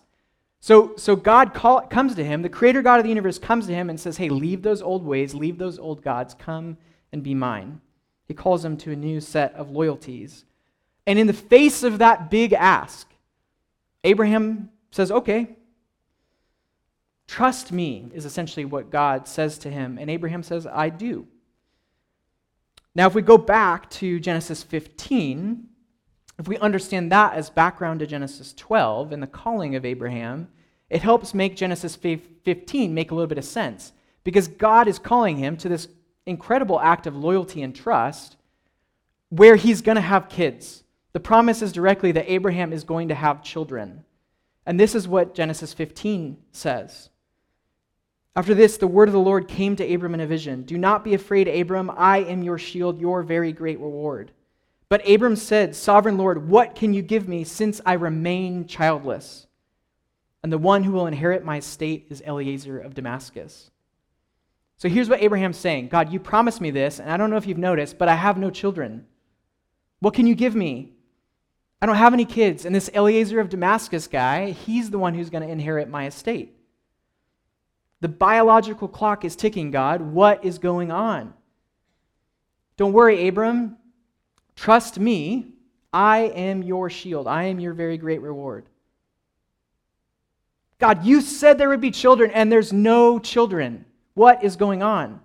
So, 0.60 0.94
so 0.96 1.16
God 1.16 1.54
call, 1.54 1.80
comes 1.80 2.14
to 2.14 2.24
him, 2.24 2.42
the 2.42 2.48
creator 2.48 2.82
God 2.82 2.98
of 2.98 3.02
the 3.02 3.08
universe 3.08 3.38
comes 3.38 3.66
to 3.66 3.74
him 3.74 3.90
and 3.90 3.98
says, 3.98 4.16
Hey, 4.16 4.28
leave 4.28 4.62
those 4.62 4.80
old 4.80 5.04
ways, 5.04 5.34
leave 5.34 5.58
those 5.58 5.78
old 5.78 6.02
gods, 6.02 6.34
come 6.34 6.76
and 7.12 7.22
be 7.22 7.34
mine. 7.34 7.80
He 8.28 8.34
calls 8.34 8.64
him 8.64 8.76
to 8.78 8.92
a 8.92 8.96
new 8.96 9.20
set 9.20 9.54
of 9.54 9.70
loyalties. 9.70 10.44
And 11.06 11.18
in 11.18 11.26
the 11.26 11.32
face 11.32 11.82
of 11.82 11.98
that 11.98 12.30
big 12.30 12.52
ask, 12.52 13.08
Abraham 14.04 14.70
says, 14.92 15.10
Okay, 15.10 15.56
trust 17.26 17.72
me, 17.72 18.08
is 18.14 18.24
essentially 18.24 18.64
what 18.64 18.90
God 18.90 19.26
says 19.26 19.58
to 19.58 19.70
him. 19.70 19.98
And 19.98 20.08
Abraham 20.08 20.44
says, 20.44 20.66
I 20.66 20.90
do. 20.90 21.26
Now, 22.94 23.06
if 23.06 23.14
we 23.14 23.22
go 23.22 23.38
back 23.38 23.88
to 23.90 24.20
Genesis 24.20 24.62
15, 24.62 25.66
if 26.38 26.48
we 26.48 26.58
understand 26.58 27.10
that 27.12 27.34
as 27.34 27.50
background 27.50 28.00
to 28.00 28.06
Genesis 28.06 28.52
12 28.52 29.12
and 29.12 29.22
the 29.22 29.26
calling 29.26 29.74
of 29.74 29.84
Abraham, 29.84 30.48
it 30.90 31.02
helps 31.02 31.32
make 31.32 31.56
Genesis 31.56 31.96
15 31.96 32.92
make 32.92 33.10
a 33.10 33.14
little 33.14 33.28
bit 33.28 33.38
of 33.38 33.44
sense 33.44 33.92
because 34.24 34.48
God 34.48 34.88
is 34.88 34.98
calling 34.98 35.38
him 35.38 35.56
to 35.58 35.68
this 35.68 35.88
incredible 36.26 36.78
act 36.80 37.06
of 37.06 37.16
loyalty 37.16 37.62
and 37.62 37.74
trust 37.74 38.36
where 39.30 39.56
he's 39.56 39.80
going 39.80 39.96
to 39.96 40.02
have 40.02 40.28
kids. 40.28 40.84
The 41.12 41.20
promise 41.20 41.62
is 41.62 41.72
directly 41.72 42.12
that 42.12 42.30
Abraham 42.30 42.72
is 42.72 42.84
going 42.84 43.08
to 43.08 43.14
have 43.14 43.42
children. 43.42 44.04
And 44.66 44.78
this 44.78 44.94
is 44.94 45.08
what 45.08 45.34
Genesis 45.34 45.72
15 45.72 46.36
says. 46.52 47.08
After 48.34 48.54
this, 48.54 48.78
the 48.78 48.86
word 48.86 49.08
of 49.08 49.12
the 49.12 49.20
Lord 49.20 49.46
came 49.46 49.76
to 49.76 49.94
Abram 49.94 50.14
in 50.14 50.20
a 50.20 50.26
vision 50.26 50.62
Do 50.62 50.78
not 50.78 51.04
be 51.04 51.14
afraid, 51.14 51.48
Abram. 51.48 51.90
I 51.96 52.18
am 52.18 52.42
your 52.42 52.58
shield, 52.58 53.00
your 53.00 53.22
very 53.22 53.52
great 53.52 53.78
reward. 53.80 54.32
But 54.88 55.08
Abram 55.08 55.36
said, 55.36 55.74
Sovereign 55.74 56.18
Lord, 56.18 56.48
what 56.48 56.74
can 56.74 56.94
you 56.94 57.02
give 57.02 57.28
me 57.28 57.44
since 57.44 57.80
I 57.84 57.94
remain 57.94 58.66
childless? 58.66 59.46
And 60.42 60.52
the 60.52 60.58
one 60.58 60.82
who 60.82 60.92
will 60.92 61.06
inherit 61.06 61.44
my 61.44 61.58
estate 61.58 62.06
is 62.10 62.22
Eliezer 62.26 62.78
of 62.78 62.94
Damascus. 62.94 63.70
So 64.76 64.88
here's 64.88 65.08
what 65.08 65.22
Abraham's 65.22 65.58
saying 65.58 65.88
God, 65.88 66.12
you 66.12 66.18
promised 66.18 66.60
me 66.60 66.70
this, 66.70 66.98
and 66.98 67.10
I 67.10 67.16
don't 67.16 67.30
know 67.30 67.36
if 67.36 67.46
you've 67.46 67.58
noticed, 67.58 67.98
but 67.98 68.08
I 68.08 68.16
have 68.16 68.38
no 68.38 68.50
children. 68.50 69.06
What 70.00 70.14
can 70.14 70.26
you 70.26 70.34
give 70.34 70.54
me? 70.54 70.92
I 71.80 71.86
don't 71.86 71.96
have 71.96 72.12
any 72.12 72.24
kids. 72.24 72.64
And 72.64 72.74
this 72.74 72.90
Eliezer 72.94 73.40
of 73.40 73.48
Damascus 73.48 74.08
guy, 74.08 74.50
he's 74.50 74.90
the 74.90 74.98
one 74.98 75.14
who's 75.14 75.30
going 75.30 75.42
to 75.42 75.52
inherit 75.52 75.88
my 75.88 76.06
estate. 76.06 76.56
The 78.02 78.08
biological 78.08 78.88
clock 78.88 79.24
is 79.24 79.36
ticking, 79.36 79.70
God. 79.70 80.00
What 80.00 80.44
is 80.44 80.58
going 80.58 80.90
on? 80.90 81.32
Don't 82.76 82.92
worry, 82.92 83.28
Abram. 83.28 83.76
Trust 84.56 84.98
me. 84.98 85.52
I 85.92 86.32
am 86.34 86.64
your 86.64 86.90
shield. 86.90 87.28
I 87.28 87.44
am 87.44 87.60
your 87.60 87.74
very 87.74 87.96
great 87.96 88.20
reward. 88.20 88.66
God, 90.80 91.04
you 91.04 91.20
said 91.20 91.58
there 91.58 91.68
would 91.68 91.80
be 91.80 91.92
children, 91.92 92.32
and 92.32 92.50
there's 92.50 92.72
no 92.72 93.20
children. 93.20 93.84
What 94.14 94.42
is 94.42 94.56
going 94.56 94.82
on? 94.82 95.20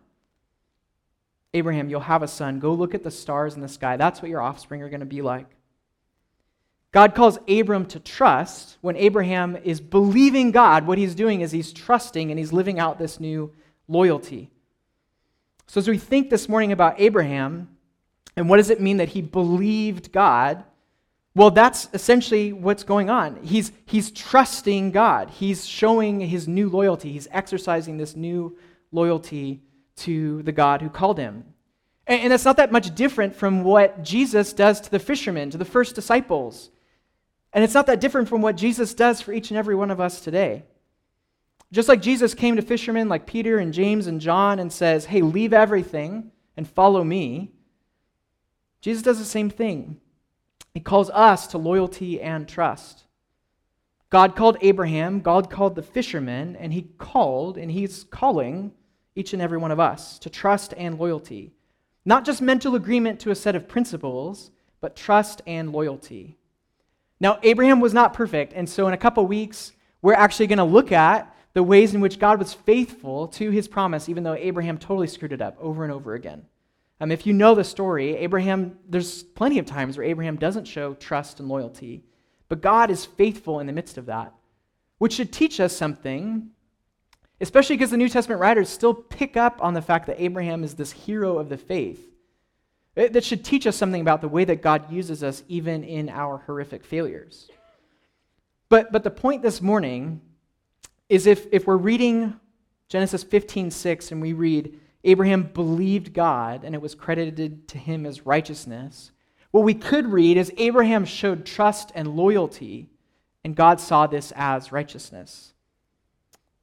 Abraham, 1.55 1.89
you'll 1.89 2.01
have 2.01 2.21
a 2.21 2.27
son. 2.27 2.59
Go 2.59 2.75
look 2.75 2.93
at 2.93 3.01
the 3.01 3.09
stars 3.09 3.55
in 3.55 3.61
the 3.61 3.67
sky. 3.67 3.97
That's 3.97 4.21
what 4.21 4.29
your 4.29 4.41
offspring 4.41 4.83
are 4.83 4.89
going 4.89 4.99
to 4.99 5.07
be 5.07 5.23
like. 5.23 5.47
God 6.91 7.15
calls 7.15 7.37
Abram 7.47 7.85
to 7.87 7.99
trust 7.99 8.77
when 8.81 8.95
Abraham 8.95 9.55
is 9.57 9.81
believing 9.81 10.51
God. 10.51 10.87
What 10.87 10.97
he's 10.97 11.15
doing 11.15 11.41
is 11.41 11.51
he's 11.51 11.73
trusting 11.73 12.31
and 12.31 12.39
he's 12.39 12.53
living 12.53 12.79
out 12.79 12.97
this 12.97 13.19
new 13.19 13.53
loyalty. 13.87 14.49
So, 15.67 15.79
as 15.79 15.87
we 15.87 15.97
think 15.97 16.29
this 16.29 16.47
morning 16.47 16.71
about 16.71 16.99
Abraham 16.99 17.77
and 18.37 18.49
what 18.49 18.57
does 18.57 18.69
it 18.69 18.79
mean 18.79 18.97
that 18.97 19.09
he 19.09 19.21
believed 19.21 20.11
God, 20.13 20.63
well, 21.35 21.51
that's 21.51 21.89
essentially 21.93 22.53
what's 22.53 22.83
going 22.83 23.09
on. 23.09 23.43
He's, 23.43 23.71
he's 23.85 24.09
trusting 24.09 24.91
God, 24.91 25.29
he's 25.29 25.67
showing 25.67 26.21
his 26.21 26.47
new 26.47 26.69
loyalty, 26.69 27.11
he's 27.11 27.27
exercising 27.31 27.97
this 27.97 28.15
new 28.15 28.57
loyalty 28.91 29.61
to 29.97 30.41
the 30.43 30.51
God 30.51 30.81
who 30.81 30.89
called 30.89 31.19
him. 31.19 31.43
And, 32.07 32.21
and 32.21 32.31
that's 32.31 32.45
not 32.45 32.57
that 32.57 32.71
much 32.71 32.95
different 32.95 33.35
from 33.35 33.63
what 33.63 34.03
Jesus 34.03 34.53
does 34.53 34.79
to 34.81 34.89
the 34.89 34.99
fishermen, 34.99 35.49
to 35.51 35.57
the 35.57 35.65
first 35.65 35.93
disciples. 35.93 36.71
And 37.53 37.63
it's 37.63 37.73
not 37.73 37.87
that 37.87 38.01
different 38.01 38.27
from 38.29 38.41
what 38.41 38.57
Jesus 38.57 38.93
does 38.93 39.21
for 39.21 39.31
each 39.31 39.49
and 39.49 39.57
every 39.57 39.75
one 39.75 39.91
of 39.91 39.99
us 39.99 40.21
today. 40.21 40.63
Just 41.71 41.89
like 41.89 42.01
Jesus 42.01 42.33
came 42.33 42.55
to 42.55 42.61
fishermen 42.61 43.09
like 43.09 43.27
Peter 43.27 43.57
and 43.57 43.73
James 43.73 44.07
and 44.07 44.21
John 44.21 44.59
and 44.59 44.71
says, 44.71 45.05
Hey, 45.05 45.21
leave 45.21 45.53
everything 45.53 46.31
and 46.55 46.67
follow 46.67 47.03
me, 47.03 47.51
Jesus 48.81 49.03
does 49.03 49.19
the 49.19 49.25
same 49.25 49.49
thing. 49.49 49.99
He 50.73 50.79
calls 50.79 51.09
us 51.09 51.47
to 51.47 51.57
loyalty 51.57 52.21
and 52.21 52.47
trust. 52.47 53.05
God 54.09 54.35
called 54.35 54.57
Abraham, 54.61 55.19
God 55.19 55.49
called 55.49 55.75
the 55.75 55.81
fishermen, 55.81 56.55
and 56.55 56.71
he 56.71 56.83
called, 56.97 57.57
and 57.57 57.69
he's 57.69 58.05
calling 58.05 58.71
each 59.15 59.33
and 59.33 59.41
every 59.41 59.57
one 59.57 59.71
of 59.71 59.79
us 59.79 60.19
to 60.19 60.29
trust 60.29 60.73
and 60.77 60.97
loyalty. 60.97 61.51
Not 62.05 62.23
just 62.23 62.41
mental 62.41 62.75
agreement 62.75 63.19
to 63.21 63.31
a 63.31 63.35
set 63.35 63.55
of 63.55 63.67
principles, 63.67 64.51
but 64.79 64.95
trust 64.95 65.41
and 65.45 65.73
loyalty. 65.73 66.37
Now, 67.19 67.39
Abraham 67.43 67.79
was 67.79 67.93
not 67.93 68.13
perfect, 68.13 68.53
and 68.53 68.69
so 68.69 68.87
in 68.87 68.93
a 68.93 68.97
couple 68.97 69.25
weeks, 69.25 69.73
we're 70.01 70.13
actually 70.13 70.47
going 70.47 70.57
to 70.57 70.63
look 70.63 70.91
at 70.91 71.33
the 71.53 71.63
ways 71.63 71.95
in 71.95 72.01
which 72.01 72.19
God 72.19 72.37
was 72.39 72.53
faithful 72.53 73.27
to 73.29 73.49
his 73.49 73.67
promise, 73.67 74.07
even 74.09 74.23
though 74.23 74.35
Abraham 74.35 74.77
totally 74.77 75.07
screwed 75.07 75.33
it 75.33 75.41
up 75.41 75.57
over 75.59 75.83
and 75.83 75.91
over 75.91 76.13
again. 76.13 76.45
Um, 76.99 77.11
if 77.11 77.25
you 77.25 77.33
know 77.33 77.55
the 77.55 77.63
story, 77.63 78.15
Abraham, 78.17 78.77
there's 78.87 79.23
plenty 79.23 79.59
of 79.59 79.65
times 79.65 79.97
where 79.97 80.05
Abraham 80.05 80.35
doesn't 80.35 80.65
show 80.65 80.93
trust 80.95 81.39
and 81.39 81.49
loyalty, 81.49 82.03
but 82.49 82.61
God 82.61 82.91
is 82.91 83.05
faithful 83.05 83.59
in 83.59 83.67
the 83.67 83.73
midst 83.73 83.97
of 83.97 84.05
that, 84.05 84.33
which 84.99 85.13
should 85.13 85.31
teach 85.31 85.59
us 85.59 85.75
something 85.75 86.51
Especially 87.39 87.75
because 87.77 87.91
the 87.91 87.97
New 87.97 88.09
Testament 88.09 88.41
writers 88.41 88.69
still 88.69 88.93
pick 88.93 89.37
up 89.37 89.59
on 89.61 89.73
the 89.73 89.81
fact 89.81 90.07
that 90.07 90.21
Abraham 90.21 90.63
is 90.63 90.73
this 90.73 90.91
hero 90.91 91.37
of 91.37 91.49
the 91.49 91.57
faith. 91.57 92.16
That 92.97 93.23
should 93.23 93.45
teach 93.45 93.67
us 93.67 93.75
something 93.75 94.01
about 94.01 94.21
the 94.21 94.27
way 94.27 94.43
that 94.45 94.63
God 94.63 94.91
uses 94.91 95.21
us 95.21 95.43
even 95.47 95.83
in 95.83 96.09
our 96.09 96.39
horrific 96.47 96.83
failures. 96.83 97.47
But, 98.69 98.91
but 98.91 99.03
the 99.03 99.11
point 99.11 99.43
this 99.43 99.61
morning 99.61 100.19
is 101.07 101.27
if, 101.27 101.45
if 101.51 101.67
we're 101.67 101.77
reading 101.77 102.39
Genesis 102.89 103.23
15 103.23 103.69
6 103.69 104.11
and 104.11 104.19
we 104.19 104.33
read, 104.33 104.79
Abraham 105.03 105.43
believed 105.43 106.11
God 106.11 106.63
and 106.63 106.73
it 106.73 106.81
was 106.81 106.95
credited 106.95 107.67
to 107.67 107.77
him 107.77 108.03
as 108.03 108.25
righteousness, 108.25 109.11
what 109.51 109.63
we 109.63 109.75
could 109.75 110.07
read 110.07 110.35
is 110.35 110.51
Abraham 110.57 111.05
showed 111.05 111.45
trust 111.45 111.91
and 111.93 112.17
loyalty, 112.17 112.89
and 113.43 113.55
God 113.55 113.79
saw 113.79 114.07
this 114.07 114.33
as 114.35 114.71
righteousness. 114.71 115.53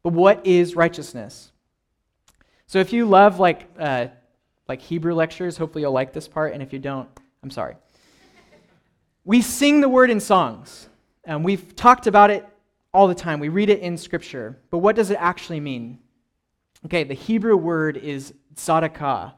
But 0.03 0.15
what 0.15 0.45
is 0.45 0.75
righteousness? 0.75 1.53
So 2.67 2.81
if 2.81 2.93
you 2.93 3.07
love 3.07 3.39
like, 3.39 3.69
uh, 3.79 4.09
like 4.69 4.81
Hebrew 4.81 5.15
lectures, 5.15 5.57
hopefully 5.57 5.83
you'll 5.83 5.93
like 5.93 6.13
this 6.13 6.29
part, 6.29 6.53
and 6.53 6.63
if 6.63 6.73
you 6.73 6.79
don't, 6.79 7.09
I'm 7.43 7.51
sorry. 7.51 7.77
We 9.25 9.43
sing 9.43 9.81
the 9.81 9.89
word 9.89 10.11
in 10.11 10.21
songs, 10.21 10.89
and 11.25 11.45
we've 11.45 11.75
talked 11.77 12.07
about 12.07 12.31
it 12.31 12.47
all 12.93 13.09
the 13.09 13.15
time. 13.15 13.41
We 13.41 13.49
read 13.49 13.71
it 13.71 13.81
in 13.81 13.97
Scripture, 13.97 14.59
but 14.71 14.79
what 14.79 14.97
does 14.97 15.11
it 15.11 15.17
actually 15.21 15.61
mean? 15.61 15.99
Okay, 16.87 17.05
the 17.05 17.15
Hebrew 17.15 17.57
word 17.57 17.97
is 17.97 18.35
tzedakah. 18.55 19.33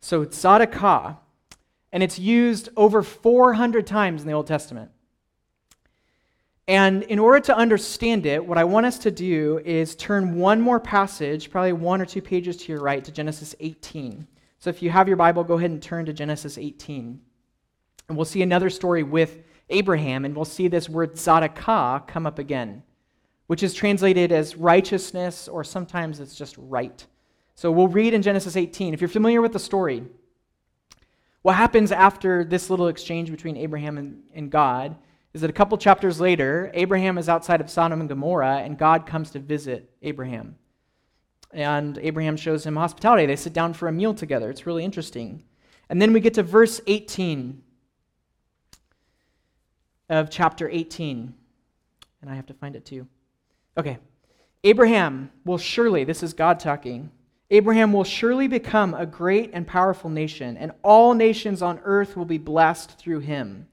So 0.00 0.24
tzedakah, 0.24 1.16
and 1.92 2.02
it's 2.02 2.18
used 2.18 2.68
over 2.76 3.02
400 3.02 3.86
times 3.86 4.22
in 4.22 4.26
the 4.26 4.34
Old 4.34 4.46
Testament. 4.46 4.90
And 6.66 7.02
in 7.04 7.18
order 7.18 7.40
to 7.40 7.56
understand 7.56 8.24
it, 8.24 8.44
what 8.44 8.56
I 8.56 8.64
want 8.64 8.86
us 8.86 8.98
to 9.00 9.10
do 9.10 9.60
is 9.64 9.94
turn 9.94 10.36
one 10.36 10.60
more 10.60 10.80
passage, 10.80 11.50
probably 11.50 11.74
one 11.74 12.00
or 12.00 12.06
two 12.06 12.22
pages 12.22 12.56
to 12.56 12.72
your 12.72 12.80
right, 12.80 13.04
to 13.04 13.12
Genesis 13.12 13.54
18. 13.60 14.26
So 14.64 14.70
if 14.70 14.80
you 14.80 14.88
have 14.88 15.08
your 15.08 15.18
Bible, 15.18 15.44
go 15.44 15.58
ahead 15.58 15.72
and 15.72 15.82
turn 15.82 16.06
to 16.06 16.14
Genesis 16.14 16.56
18. 16.56 17.20
And 18.08 18.16
we'll 18.16 18.24
see 18.24 18.40
another 18.40 18.70
story 18.70 19.02
with 19.02 19.42
Abraham, 19.68 20.24
and 20.24 20.34
we'll 20.34 20.46
see 20.46 20.68
this 20.68 20.88
word 20.88 21.16
tzedakah 21.16 22.08
come 22.08 22.26
up 22.26 22.38
again, 22.38 22.82
which 23.46 23.62
is 23.62 23.74
translated 23.74 24.32
as 24.32 24.56
righteousness, 24.56 25.48
or 25.48 25.64
sometimes 25.64 26.18
it's 26.18 26.34
just 26.34 26.56
right. 26.56 27.06
So 27.54 27.70
we'll 27.70 27.88
read 27.88 28.14
in 28.14 28.22
Genesis 28.22 28.56
18. 28.56 28.94
If 28.94 29.02
you're 29.02 29.08
familiar 29.08 29.42
with 29.42 29.52
the 29.52 29.58
story, 29.58 30.02
what 31.42 31.56
happens 31.56 31.92
after 31.92 32.42
this 32.42 32.70
little 32.70 32.88
exchange 32.88 33.30
between 33.30 33.58
Abraham 33.58 33.98
and, 33.98 34.22
and 34.32 34.50
God 34.50 34.96
is 35.34 35.42
that 35.42 35.50
a 35.50 35.52
couple 35.52 35.76
chapters 35.76 36.20
later, 36.22 36.70
Abraham 36.72 37.18
is 37.18 37.28
outside 37.28 37.60
of 37.60 37.68
Sodom 37.68 38.00
and 38.00 38.08
Gomorrah, 38.08 38.62
and 38.62 38.78
God 38.78 39.04
comes 39.04 39.30
to 39.32 39.40
visit 39.40 39.90
Abraham. 40.00 40.56
And 41.54 41.98
Abraham 41.98 42.36
shows 42.36 42.66
him 42.66 42.76
hospitality. 42.76 43.26
They 43.26 43.36
sit 43.36 43.52
down 43.52 43.74
for 43.74 43.88
a 43.88 43.92
meal 43.92 44.12
together. 44.12 44.50
It's 44.50 44.66
really 44.66 44.84
interesting. 44.84 45.44
And 45.88 46.02
then 46.02 46.12
we 46.12 46.20
get 46.20 46.34
to 46.34 46.42
verse 46.42 46.80
18 46.86 47.62
of 50.10 50.30
chapter 50.30 50.68
18. 50.68 51.32
And 52.20 52.30
I 52.30 52.34
have 52.34 52.46
to 52.46 52.54
find 52.54 52.74
it 52.74 52.84
too. 52.84 53.06
Okay. 53.78 53.98
Abraham 54.64 55.30
will 55.44 55.58
surely, 55.58 56.04
this 56.04 56.22
is 56.22 56.32
God 56.32 56.58
talking, 56.58 57.10
Abraham 57.50 57.92
will 57.92 58.04
surely 58.04 58.48
become 58.48 58.94
a 58.94 59.06
great 59.06 59.50
and 59.52 59.66
powerful 59.66 60.10
nation, 60.10 60.56
and 60.56 60.72
all 60.82 61.14
nations 61.14 61.62
on 61.62 61.78
earth 61.84 62.16
will 62.16 62.24
be 62.24 62.38
blessed 62.38 62.98
through 62.98 63.20
him. 63.20 63.68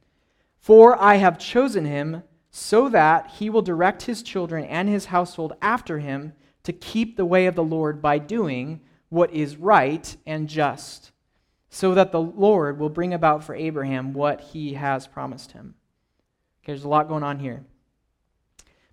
For 0.59 1.01
I 1.01 1.15
have 1.15 1.39
chosen 1.39 1.85
him 1.85 2.23
so 2.51 2.89
that 2.89 3.31
he 3.39 3.49
will 3.49 3.61
direct 3.61 4.03
his 4.03 4.21
children 4.21 4.65
and 4.65 4.89
his 4.89 5.05
household 5.05 5.53
after 5.61 5.99
him 5.99 6.33
to 6.63 6.73
keep 6.73 7.15
the 7.15 7.25
way 7.25 7.45
of 7.45 7.55
the 7.55 7.63
Lord 7.63 8.01
by 8.01 8.17
doing 8.17 8.81
what 9.09 9.33
is 9.33 9.57
right 9.57 10.15
and 10.25 10.47
just, 10.47 11.11
so 11.69 11.93
that 11.95 12.11
the 12.11 12.21
Lord 12.21 12.79
will 12.79 12.89
bring 12.89 13.13
about 13.13 13.43
for 13.43 13.55
Abraham 13.55 14.13
what 14.13 14.41
he 14.41 14.73
has 14.73 15.07
promised 15.07 15.51
him. 15.51 15.75
Okay, 16.63 16.73
there's 16.73 16.83
a 16.83 16.89
lot 16.89 17.07
going 17.07 17.23
on 17.23 17.39
here. 17.39 17.63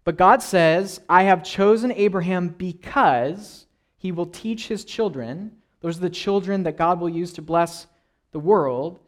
But 0.05 0.17
God 0.17 0.43
says, 0.43 1.01
I 1.09 1.25
have 1.25 1.45
chosen 1.45 1.93
Abraham 1.93 2.49
because 2.49 3.67
he 3.97 4.11
will 4.11 4.27
teach 4.27 4.69
his 4.69 4.85
children, 4.85 5.53
those 5.81 5.99
are 5.99 6.03
the 6.03 6.11
children 6.11 6.63
that 6.65 6.77
God 6.77 7.01
will 7.01 7.09
use 7.09 7.33
to 7.35 7.43
bless 7.43 7.87
the 8.33 8.41
world. 8.41 9.01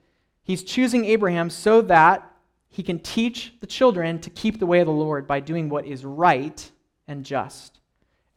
He's 0.42 0.62
choosing 0.62 1.04
Abraham 1.04 1.50
so 1.50 1.80
that 1.82 2.30
he 2.68 2.82
can 2.82 3.00
teach 3.00 3.54
the 3.60 3.66
children 3.66 4.20
to 4.20 4.30
keep 4.30 4.58
the 4.58 4.66
way 4.66 4.80
of 4.80 4.86
the 4.86 4.92
Lord 4.92 5.26
by 5.26 5.40
doing 5.40 5.68
what 5.68 5.86
is 5.86 6.04
right 6.04 6.70
and 7.08 7.24
just. 7.24 7.79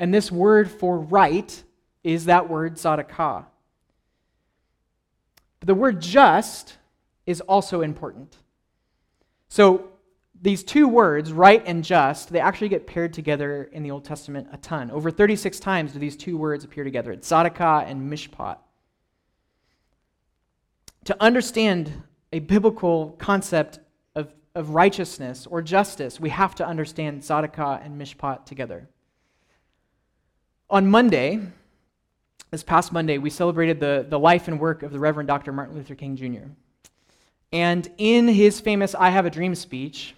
And 0.03 0.13
this 0.13 0.29
word 0.29 0.69
for 0.69 0.99
right 0.99 1.63
is 2.03 2.25
that 2.25 2.49
word 2.49 2.75
tzedakah. 2.75 3.45
But 5.61 5.67
the 5.67 5.73
word 5.73 6.01
just 6.01 6.75
is 7.25 7.39
also 7.39 7.79
important. 7.79 8.35
So 9.47 9.91
these 10.41 10.61
two 10.61 10.89
words, 10.89 11.31
right 11.31 11.63
and 11.65 11.85
just, 11.85 12.33
they 12.33 12.41
actually 12.41 12.67
get 12.67 12.85
paired 12.85 13.13
together 13.13 13.69
in 13.71 13.81
the 13.81 13.91
Old 13.91 14.03
Testament 14.03 14.49
a 14.51 14.57
ton. 14.57 14.91
Over 14.91 15.09
36 15.09 15.57
times 15.61 15.93
do 15.93 15.99
these 15.99 16.17
two 16.17 16.37
words 16.37 16.65
appear 16.65 16.83
together. 16.83 17.13
It's 17.13 17.29
tzedakah 17.29 17.89
and 17.89 18.11
mishpat. 18.11 18.57
To 21.05 21.15
understand 21.23 21.93
a 22.33 22.39
biblical 22.39 23.15
concept 23.19 23.79
of, 24.15 24.33
of 24.53 24.71
righteousness 24.71 25.47
or 25.47 25.61
justice, 25.61 26.19
we 26.19 26.27
have 26.27 26.55
to 26.55 26.67
understand 26.67 27.21
tzedakah 27.21 27.85
and 27.85 27.97
mishpat 27.97 28.45
together. 28.45 28.89
On 30.69 30.87
Monday, 30.87 31.39
this 32.51 32.63
past 32.63 32.91
Monday, 32.91 33.17
we 33.17 33.29
celebrated 33.29 33.79
the, 33.79 34.05
the 34.07 34.17
life 34.17 34.47
and 34.47 34.59
work 34.59 34.83
of 34.83 34.91
the 34.91 34.99
Reverend 34.99 35.27
Dr. 35.27 35.51
Martin 35.51 35.75
Luther 35.75 35.95
King 35.95 36.15
Jr. 36.15 36.49
And 37.51 37.89
in 37.97 38.27
his 38.27 38.59
famous 38.59 38.95
I 38.95 39.09
Have 39.09 39.25
a 39.25 39.29
Dream 39.29 39.55
speech, 39.55 40.15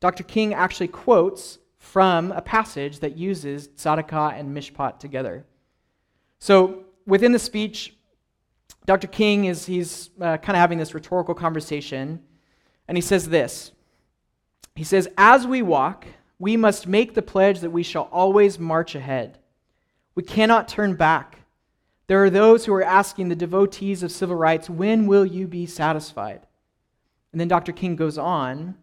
Dr. 0.00 0.22
King 0.22 0.52
actually 0.52 0.88
quotes 0.88 1.58
from 1.78 2.32
a 2.32 2.42
passage 2.42 2.98
that 3.00 3.16
uses 3.16 3.68
tzedakah 3.68 4.38
and 4.38 4.54
mishpat 4.54 4.98
together. 4.98 5.44
So 6.38 6.84
within 7.06 7.32
the 7.32 7.38
speech, 7.38 7.94
Dr. 8.86 9.06
King 9.06 9.46
is 9.46 9.64
he's 9.64 10.10
uh, 10.20 10.36
kind 10.38 10.56
of 10.56 10.60
having 10.60 10.78
this 10.78 10.92
rhetorical 10.92 11.34
conversation, 11.34 12.22
and 12.86 12.98
he 12.98 13.02
says 13.02 13.28
this. 13.28 13.72
He 14.74 14.84
says, 14.84 15.08
"As 15.16 15.46
we 15.46 15.62
walk, 15.62 16.06
we 16.38 16.56
must 16.56 16.86
make 16.86 17.14
the 17.14 17.22
pledge 17.22 17.60
that 17.60 17.70
we 17.70 17.82
shall 17.82 18.08
always 18.12 18.58
march 18.58 18.94
ahead. 18.94 19.38
We 20.14 20.22
cannot 20.22 20.68
turn 20.68 20.94
back. 20.94 21.40
There 22.06 22.22
are 22.22 22.30
those 22.30 22.64
who 22.66 22.74
are 22.74 22.82
asking 22.82 23.28
the 23.28 23.36
devotees 23.36 24.02
of 24.02 24.12
civil 24.12 24.36
rights, 24.36 24.68
when 24.68 25.06
will 25.06 25.24
you 25.24 25.46
be 25.46 25.66
satisfied?" 25.66 26.46
And 27.32 27.40
then 27.40 27.48
Dr. 27.48 27.72
King 27.72 27.96
goes 27.96 28.18
on 28.18 28.76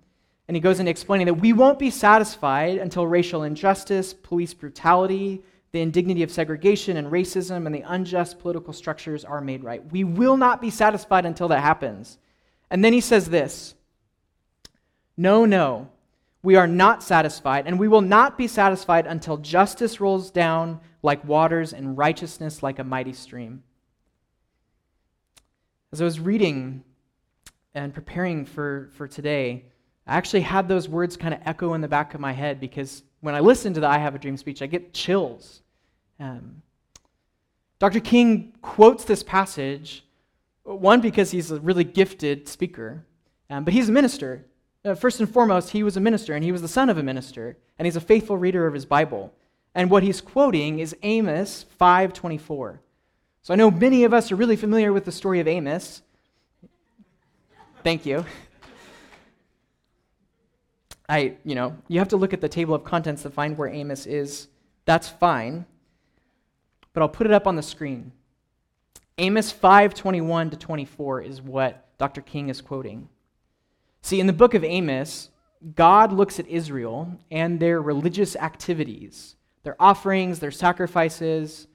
and 0.52 0.58
he 0.58 0.62
goes 0.62 0.82
into 0.82 0.90
explaining 0.90 1.28
that 1.28 1.36
we 1.36 1.54
won't 1.54 1.80
be 1.80 1.90
satisfied 1.90 2.78
until 2.78 3.08
racial 3.08 3.44
injustice, 3.44 4.14
police 4.14 4.54
brutality, 4.54 5.42
the 5.72 5.80
indignity 5.80 6.24
of 6.24 6.32
segregation 6.32 6.98
and 6.98 7.10
racism, 7.10 7.66
and 7.66 7.74
the 7.74 7.86
unjust 7.88 8.40
political 8.40 8.74
structures 8.74 9.24
are 9.24 9.40
made 9.40 9.64
right. 9.64 9.90
We 9.92 10.04
will 10.04 10.36
not 10.36 10.60
be 10.60 10.70
satisfied 10.70 11.26
until 11.26 11.48
that 11.48 11.62
happens. 11.62 12.18
And 12.70 12.84
then 12.84 12.92
he 12.92 13.00
says 13.00 13.30
this 13.30 13.76
No, 15.16 15.46
no, 15.46 15.88
we 16.44 16.58
are 16.58 16.68
not 16.68 17.04
satisfied, 17.04 17.66
and 17.66 17.80
we 17.80 17.88
will 17.88 18.02
not 18.02 18.38
be 18.38 18.48
satisfied 18.48 19.08
until 19.08 19.38
justice 19.38 20.02
rolls 20.02 20.32
down 20.32 20.82
like 21.04 21.24
waters 21.26 21.74
and 21.74 21.98
righteousness 21.98 22.62
like 22.62 22.80
a 22.80 22.84
mighty 22.84 23.14
stream. 23.14 23.64
As 25.92 26.02
I 26.02 26.06
was 26.06 26.20
reading 26.20 26.84
and 27.74 27.94
preparing 27.94 28.46
for, 28.46 28.90
for 28.94 29.08
today, 29.08 29.66
I 30.08 30.16
actually 30.16 30.42
had 30.42 30.68
those 30.68 30.90
words 30.90 31.18
kind 31.18 31.34
of 31.34 31.42
echo 31.46 31.74
in 31.74 31.82
the 31.82 31.88
back 31.88 32.14
of 32.14 32.20
my 32.20 32.32
head 32.32 32.60
because 32.60 33.04
when 33.22 33.36
I 33.36 33.40
listen 33.40 33.74
to 33.74 33.80
the 33.80 33.88
I 33.88 33.98
Have 33.98 34.16
a 34.16 34.20
Dream 34.20 34.38
speech, 34.38 34.62
I 34.62 34.68
get 34.68 34.94
chills. 34.94 35.62
Um, 36.20 36.62
Dr. 37.80 38.00
King 38.00 38.54
quotes 38.62 39.06
this 39.06 39.24
passage, 39.24 40.06
one, 40.64 41.02
because 41.02 41.32
he's 41.32 41.50
a 41.52 41.60
really 41.60 41.84
gifted 41.84 42.48
speaker, 42.48 43.06
um, 43.50 43.64
but 43.64 43.74
he's 43.74 43.90
a 43.90 43.92
minister. 43.92 44.46
Uh, 44.84 44.96
first 44.96 45.20
and 45.20 45.32
foremost, 45.32 45.72
he 45.72 45.84
was 45.84 45.98
a 45.98 46.00
minister, 46.00 46.34
and 46.34 46.44
he 46.44 46.52
was 46.52 46.62
the 46.62 46.68
son 46.68 46.90
of 46.90 46.98
a 46.98 47.04
minister, 47.04 47.58
and 47.78 47.86
he's 47.86 47.96
a 47.96 48.02
faithful 48.02 48.38
reader 48.38 48.68
of 48.68 48.74
his 48.74 48.86
Bible. 48.86 49.34
And 49.74 49.90
what 49.90 50.04
he's 50.04 50.22
quoting 50.22 50.80
is 50.80 50.96
Amos 51.04 51.66
5:24. 51.80 52.80
So 53.42 53.54
I 53.54 53.58
know 53.58 53.72
many 53.72 54.04
of 54.04 54.14
us 54.14 54.32
are 54.32 54.36
really 54.36 54.56
familiar 54.56 54.94
with 54.94 55.06
the 55.06 55.12
story 55.12 55.40
of 55.40 55.48
Amos. 55.48 56.02
Thank 57.84 58.06
you. 58.06 58.26
I, 61.10 61.36
you 61.44 61.56
know, 61.56 61.76
you 61.88 62.00
have 62.00 62.10
to 62.10 62.18
look 62.18 62.34
at 62.34 62.42
the 62.42 62.48
table 62.48 62.74
of 62.74 62.84
contents 62.84 63.24
to 63.24 63.30
find 63.30 63.58
where 63.58 63.68
Amos 63.68 64.06
is. 64.06 64.48
That's 64.86 65.10
fine. 65.10 65.66
But 66.94 67.02
I'll 67.02 67.10
put 67.10 67.28
it 67.28 67.34
up 67.34 67.48
on 67.48 67.56
the 67.56 67.64
screen. 67.64 68.12
Amos 69.18 69.52
5:21 69.52 70.52
to 70.52 70.58
24 70.58 71.22
is 71.22 71.42
what 71.42 71.98
Dr. 71.98 72.22
King 72.22 72.50
is 72.50 72.62
quoting. 72.62 73.10
See, 74.02 74.20
in 74.20 74.28
the 74.28 74.34
book 74.34 74.54
of 74.54 74.64
Amos, 74.64 75.30
God 75.76 76.12
looks 76.12 76.40
at 76.40 76.48
Israel 76.48 77.20
and 77.30 77.60
their 77.60 77.82
religious 77.82 78.36
activities, 78.36 79.36
their 79.64 79.76
offerings, 79.80 80.40
their 80.40 80.52
sacrifices, 80.52 81.68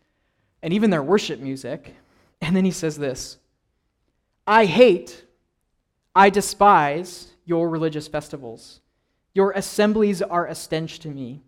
and 0.62 0.72
even 0.72 0.90
their 0.90 1.02
worship 1.02 1.40
music. 1.40 1.94
And 2.40 2.54
then 2.54 2.64
he 2.64 2.70
says 2.70 2.96
this 2.96 3.38
I 4.46 4.64
hate, 4.66 5.24
I 6.14 6.30
despise 6.30 7.28
your 7.44 7.68
religious 7.68 8.08
festivals. 8.08 8.80
Your 9.34 9.52
assemblies 9.52 10.22
are 10.22 10.46
a 10.46 10.54
stench 10.54 10.98
to 11.00 11.08
me. 11.08 11.42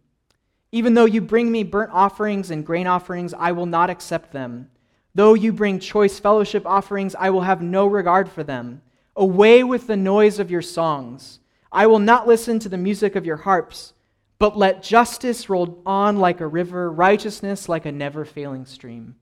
Even 0.71 0.95
though 0.95 1.07
you 1.07 1.21
bring 1.21 1.51
me 1.51 1.63
burnt 1.63 1.91
offerings 1.93 2.51
and 2.51 2.67
grain 2.67 2.87
offerings, 2.87 3.33
I 3.33 3.53
will 3.53 3.67
not 3.67 3.89
accept 3.89 4.33
them. 4.33 4.71
Though 5.15 5.35
you 5.35 5.53
bring 5.53 5.81
choice 5.81 6.19
fellowship 6.19 6.67
offerings, 6.67 7.15
I 7.15 7.31
will 7.31 7.41
have 7.41 7.63
no 7.63 7.87
regard 7.87 8.31
for 8.31 8.45
them. 8.45 8.83
Away 9.17 9.65
with 9.65 9.87
the 9.87 9.97
noise 9.97 10.39
of 10.39 10.51
your 10.51 10.63
songs. 10.63 11.41
I 11.73 11.87
will 11.87 11.99
not 11.99 12.29
listen 12.29 12.59
to 12.61 12.69
the 12.69 12.77
music 12.77 13.17
of 13.17 13.27
your 13.27 13.39
harps, 13.39 13.95
but 14.39 14.57
let 14.57 14.83
justice 14.83 15.49
roll 15.49 15.83
on 15.85 16.19
like 16.19 16.41
a 16.41 16.47
river, 16.47 16.91
righteousness 16.91 17.69
like 17.69 17.87
a 17.87 17.93
never 17.93 18.25
failing 18.25 18.65
stream. 18.65 19.17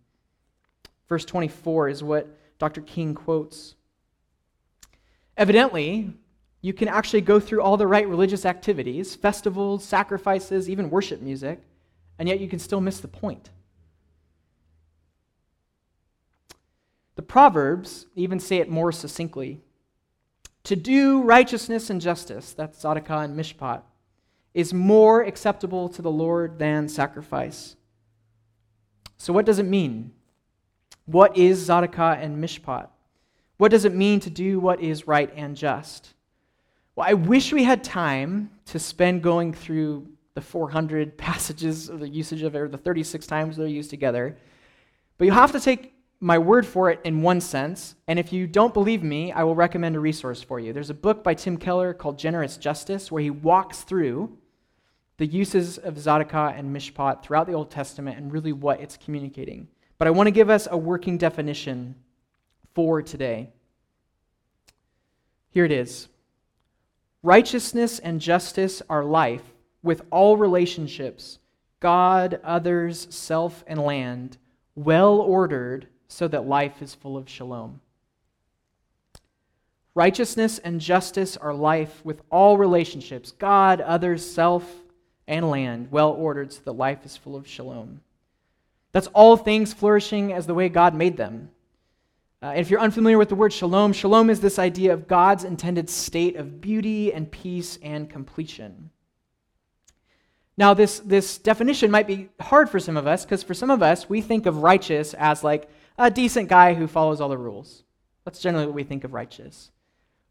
Verse 1.09 1.25
24 1.25 1.89
is 1.89 2.03
what 2.03 2.29
Dr. 2.59 2.81
King 2.81 3.15
quotes. 3.15 3.75
Evidently, 5.37 6.13
you 6.61 6.73
can 6.73 6.89
actually 6.89 7.21
go 7.21 7.39
through 7.39 7.63
all 7.63 7.77
the 7.77 7.87
right 7.87 8.09
religious 8.09 8.45
activities, 8.45 9.15
festivals, 9.15 9.85
sacrifices, 9.85 10.69
even 10.69 10.91
worship 10.91 11.21
music, 11.21 11.61
and 12.19 12.29
yet 12.29 12.41
you 12.41 12.49
can 12.49 12.59
still 12.59 12.81
miss 12.81 13.01
the 13.01 13.09
point. 13.09 13.51
The 17.15 17.23
Proverbs 17.23 18.07
even 18.15 18.41
say 18.41 18.59
it 18.59 18.69
more 18.69 18.93
succinctly. 18.93 19.61
To 20.65 20.77
do 20.77 21.23
righteousness 21.23 21.89
and 21.89 22.01
justice, 22.01 22.53
that's 22.53 22.83
tzedakah 22.83 23.25
and 23.25 23.39
mishpat, 23.39 23.83
is 24.57 24.73
more 24.73 25.21
acceptable 25.21 25.87
to 25.87 26.01
the 26.01 26.11
Lord 26.11 26.59
than 26.59 26.88
sacrifice. 26.88 27.77
So, 29.19 29.31
what 29.35 29.45
does 29.45 29.59
it 29.59 29.66
mean? 29.66 30.12
What 31.05 31.37
is 31.37 31.69
tzedakah 31.69 32.25
and 32.25 32.42
mishpat? 32.42 32.88
What 33.59 33.71
does 33.71 33.85
it 33.85 33.95
mean 33.95 34.19
to 34.21 34.31
do 34.31 34.59
what 34.59 34.81
is 34.81 35.07
right 35.07 35.31
and 35.37 35.55
just? 35.55 36.14
Well, 36.95 37.07
I 37.07 37.12
wish 37.12 37.53
we 37.53 37.64
had 37.64 37.85
time 37.85 38.51
to 38.66 38.79
spend 38.79 39.23
going 39.23 39.53
through 39.53 40.09
the 40.33 40.40
400 40.40 41.19
passages 41.19 41.90
of 41.90 42.01
the 42.01 42.09
usage 42.09 42.42
of 42.42 42.55
it, 42.55 42.59
or 42.59 42.69
the 42.69 42.79
36 42.79 43.27
times 43.27 43.59
they're 43.59 43.66
used 43.66 43.90
together. 43.90 44.38
But 45.19 45.27
you 45.27 45.33
have 45.33 45.53
to 45.53 45.61
take 45.61 45.92
my 46.19 46.38
word 46.38 46.66
for 46.66 46.90
it 46.90 47.01
in 47.05 47.21
one 47.21 47.42
sense. 47.42 47.95
And 48.09 48.19
if 48.19 48.33
you 48.33 48.47
don't 48.47 48.73
believe 48.73 49.03
me, 49.03 49.33
I 49.33 49.42
will 49.42 49.55
recommend 49.55 49.97
a 49.97 50.01
resource 50.01 50.40
for 50.40 50.59
you. 50.59 50.73
There's 50.73 50.88
a 50.88 50.95
book 50.95 51.23
by 51.23 51.35
Tim 51.35 51.59
Keller 51.59 51.92
called 51.92 52.19
Generous 52.19 52.57
Justice 52.57 53.12
where 53.12 53.23
he 53.23 53.29
walks 53.29 53.83
through 53.83 54.38
the 55.19 55.27
uses 55.27 55.79
of 55.79 55.95
tzedakah 55.95 56.59
and 56.59 56.75
mishpat 56.75 57.23
throughout 57.23 57.47
the 57.47 57.55
Old 57.55 57.71
Testament 57.71 58.19
and 58.19 58.33
really 58.33 58.53
what 58.53 58.81
it's 58.81 58.97
communicating. 58.97 59.69
But 59.99 60.09
I 60.09 60.11
want 60.11 60.27
to 60.27 60.33
give 60.33 60.51
us 60.51 60.69
a 60.71 60.77
working 60.77 61.17
definition 61.17 61.95
for 62.75 63.01
today. 63.01 63.51
Here 65.51 65.65
it 65.65 65.73
is 65.73 66.09
Righteousness 67.23 67.99
and 67.99 68.21
justice 68.21 68.83
are 68.89 69.05
life 69.05 69.43
with 69.83 70.03
all 70.11 70.37
relationships, 70.37 71.39
God, 71.81 72.41
others, 72.45 73.09
self, 73.11 73.65
and 73.67 73.81
land, 73.81 74.37
well 74.75 75.19
ordered 75.21 75.89
so 76.09 76.29
that 76.29 76.47
life 76.47 76.83
is 76.83 76.95
full 76.95 77.17
of 77.17 77.29
shalom. 77.29 77.81
Righteousness 79.95 80.59
and 80.59 80.81
justice 80.81 81.37
are 81.37 81.55
life 81.55 82.05
with 82.05 82.21
all 82.31 82.59
relationships, 82.59 83.33
God, 83.33 83.81
others, 83.81 84.25
self, 84.31 84.71
and 85.29 85.51
land, 85.51 85.89
well 85.91 86.11
ordered 86.11 86.53
so 86.53 86.61
that 86.65 86.73
life 86.73 87.05
is 87.05 87.17
full 87.17 87.37
of 87.37 87.47
shalom. 87.47 88.01
That's 88.93 89.09
all 89.09 89.37
things 89.37 89.73
flourishing 89.73 90.33
as 90.33 90.47
the 90.47 90.55
way 90.55 90.69
God 90.69 90.95
made 90.95 91.17
them. 91.17 91.51
Uh, 92.43 92.55
if 92.57 92.71
you're 92.71 92.81
unfamiliar 92.81 93.19
with 93.19 93.29
the 93.29 93.35
word 93.35 93.53
shalom, 93.53 93.93
shalom 93.93 94.31
is 94.31 94.41
this 94.41 94.59
idea 94.59 94.93
of 94.93 95.09
God's 95.09 95.45
intended 95.45 95.91
state 95.91 96.37
of 96.37 96.61
beauty 96.61 97.12
and 97.12 97.31
peace 97.31 97.79
and 97.83 98.09
completion. 98.09 98.91
Now, 100.59 100.73
this, 100.73 101.01
this 101.01 101.39
definition 101.39 101.91
might 101.91 102.07
be 102.07 102.29
hard 102.41 102.71
for 102.71 102.81
some 102.81 102.97
of 102.97 103.07
us 103.07 103.25
because 103.25 103.43
for 103.43 103.55
some 103.55 103.71
of 103.71 103.83
us, 103.83 104.09
we 104.09 104.21
think 104.21 104.47
of 104.47 104.59
righteous 104.59 105.12
as 105.15 105.45
like 105.45 105.69
a 105.99 106.11
decent 106.11 106.49
guy 106.49 106.75
who 106.75 106.87
follows 106.87 107.21
all 107.21 107.29
the 107.29 107.37
rules. 107.37 107.83
That's 108.25 108.41
generally 108.41 108.67
what 108.67 108.75
we 108.75 108.85
think 108.85 109.05
of 109.05 109.12
righteous. 109.12 109.71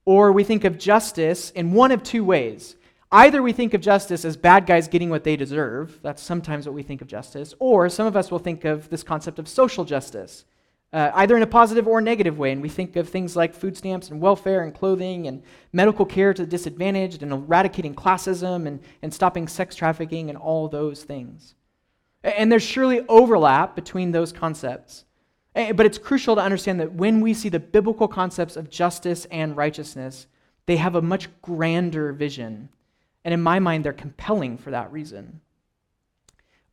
Or 0.06 0.32
we 0.32 0.44
think 0.44 0.64
of 0.64 0.78
justice 0.78 1.52
in 1.52 1.74
one 1.74 1.92
of 1.92 2.04
two 2.04 2.24
ways 2.24 2.76
Either 3.16 3.42
we 3.42 3.54
think 3.54 3.74
of 3.74 3.80
justice 3.80 4.26
as 4.26 4.36
bad 4.36 4.66
guys 4.66 4.90
getting 4.90 5.10
what 5.10 5.24
they 5.24 5.38
deserve, 5.38 6.02
that's 6.02 6.22
sometimes 6.22 6.66
what 6.66 6.76
we 6.76 6.84
think 6.84 7.02
of 7.02 7.08
justice, 7.08 7.54
or 7.60 7.88
some 7.88 8.06
of 8.06 8.18
us 8.18 8.30
will 8.30 8.40
think 8.40 8.66
of 8.66 8.90
this 8.90 9.04
concept 9.04 9.40
of 9.40 9.48
social 9.48 9.86
justice, 9.86 10.44
uh, 10.92 11.12
either 11.14 11.38
in 11.38 11.42
a 11.42 11.48
positive 11.48 11.88
or 11.88 12.02
negative 12.02 12.38
way. 12.38 12.52
And 12.52 12.62
we 12.62 12.68
think 12.68 12.98
of 12.98 13.08
things 13.08 13.38
like 13.38 13.56
food 13.56 13.78
stamps 13.78 14.10
and 14.10 14.20
welfare 14.20 14.64
and 14.64 14.76
clothing 14.76 15.28
and 15.28 15.42
medical 15.72 16.06
care 16.06 16.34
to 16.34 16.42
the 16.42 16.46
disadvantaged 16.46 17.24
and 17.24 17.32
eradicating 17.32 17.96
classism 17.96 18.68
and, 18.68 18.82
and 19.02 19.14
stopping 19.14 19.48
sex 19.48 19.78
trafficking 19.78 20.28
and 20.28 20.38
all 20.38 20.68
those 20.68 21.06
things. 21.06 21.56
And 22.22 22.52
there's 22.52 22.64
surely 22.64 23.08
overlap 23.08 23.78
between 23.78 24.12
those 24.12 24.34
concepts. 24.34 25.06
But 25.54 25.86
it's 25.86 25.98
crucial 25.98 26.36
to 26.36 26.42
understand 26.42 26.82
that 26.82 26.92
when 26.92 27.22
we 27.22 27.34
see 27.34 27.48
the 27.48 27.62
biblical 27.62 28.10
concepts 28.10 28.58
of 28.58 28.70
justice 28.70 29.24
and 29.32 29.56
righteousness, 29.56 30.28
they 30.66 30.76
have 30.76 30.96
a 30.96 31.02
much 31.02 31.30
grander 31.42 32.12
vision. 32.12 32.68
And 33.26 33.34
in 33.34 33.42
my 33.42 33.60
mind, 33.60 33.84
they're 33.84 33.92
compelling 33.92 34.58
for 34.58 34.72
that 34.72 34.92
reason. 34.94 35.42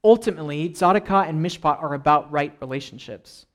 Ultimately, 0.05 0.69
Tzedakah 0.69 1.29
and 1.29 1.45
Mishpat 1.45 1.83
are 1.83 1.95
about 1.95 2.31
right 2.31 2.55
relationships, 2.61 3.47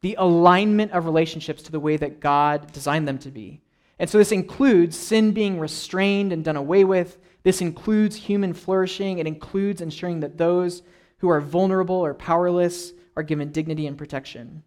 the 0.00 0.14
alignment 0.18 0.92
of 0.92 1.06
relationships 1.06 1.62
to 1.64 1.72
the 1.72 1.80
way 1.80 1.96
that 1.96 2.20
God 2.20 2.72
designed 2.72 3.08
them 3.08 3.18
to 3.18 3.30
be. 3.30 3.60
And 3.98 4.08
so 4.08 4.18
this 4.18 4.30
includes 4.30 4.96
sin 4.96 5.32
being 5.32 5.58
restrained 5.58 6.32
and 6.32 6.44
done 6.44 6.56
away 6.56 6.84
with. 6.84 7.18
This 7.42 7.60
includes 7.60 8.14
human 8.14 8.52
flourishing. 8.52 9.18
It 9.18 9.26
includes 9.26 9.80
ensuring 9.80 10.20
that 10.20 10.38
those 10.38 10.82
who 11.18 11.28
are 11.28 11.40
vulnerable 11.40 11.96
or 11.96 12.14
powerless 12.14 12.92
are 13.16 13.22
given 13.22 13.50
dignity 13.50 13.86
and 13.86 13.98
protection. 13.98 14.62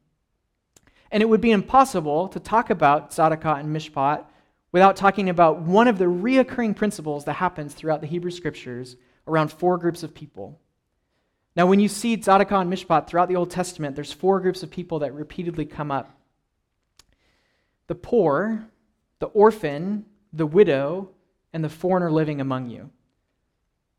And 1.12 1.24
it 1.24 1.30
would 1.30 1.42
be 1.42 1.52
impossible 1.52 2.28
to 2.30 2.40
talk 2.40 2.72
about 2.72 3.12
Tzedakah 3.12 3.60
and 3.60 3.74
Mishpat 3.74 4.26
without 4.72 4.96
talking 4.96 5.30
about 5.30 5.62
one 5.62 5.88
of 5.88 5.98
the 5.98 6.06
reoccurring 6.06 6.76
principles 6.76 7.26
that 7.26 7.34
happens 7.34 7.74
throughout 7.74 8.02
the 8.02 8.08
Hebrew 8.08 8.32
Scriptures 8.32 8.96
around 9.28 9.52
four 9.52 9.78
groups 9.78 10.04
of 10.04 10.14
people. 10.14 10.60
Now, 11.56 11.66
when 11.66 11.80
you 11.80 11.88
see 11.88 12.16
Tzedakah 12.18 12.62
and 12.62 12.72
Mishpat 12.72 13.08
throughout 13.08 13.28
the 13.28 13.36
Old 13.36 13.52
Testament, 13.52 13.96
there's 13.96 14.14
four 14.14 14.40
groups 14.40 14.64
of 14.64 14.70
people 14.70 15.00
that 15.00 15.14
repeatedly 15.14 15.66
come 15.66 15.92
up 15.92 16.16
the 17.88 17.96
poor, 17.96 18.68
the 19.18 19.26
orphan, 19.26 20.06
the 20.32 20.46
widow, 20.46 21.10
and 21.54 21.64
the 21.64 21.70
foreigner 21.70 22.12
living 22.12 22.40
among 22.40 22.70
you. 22.70 22.92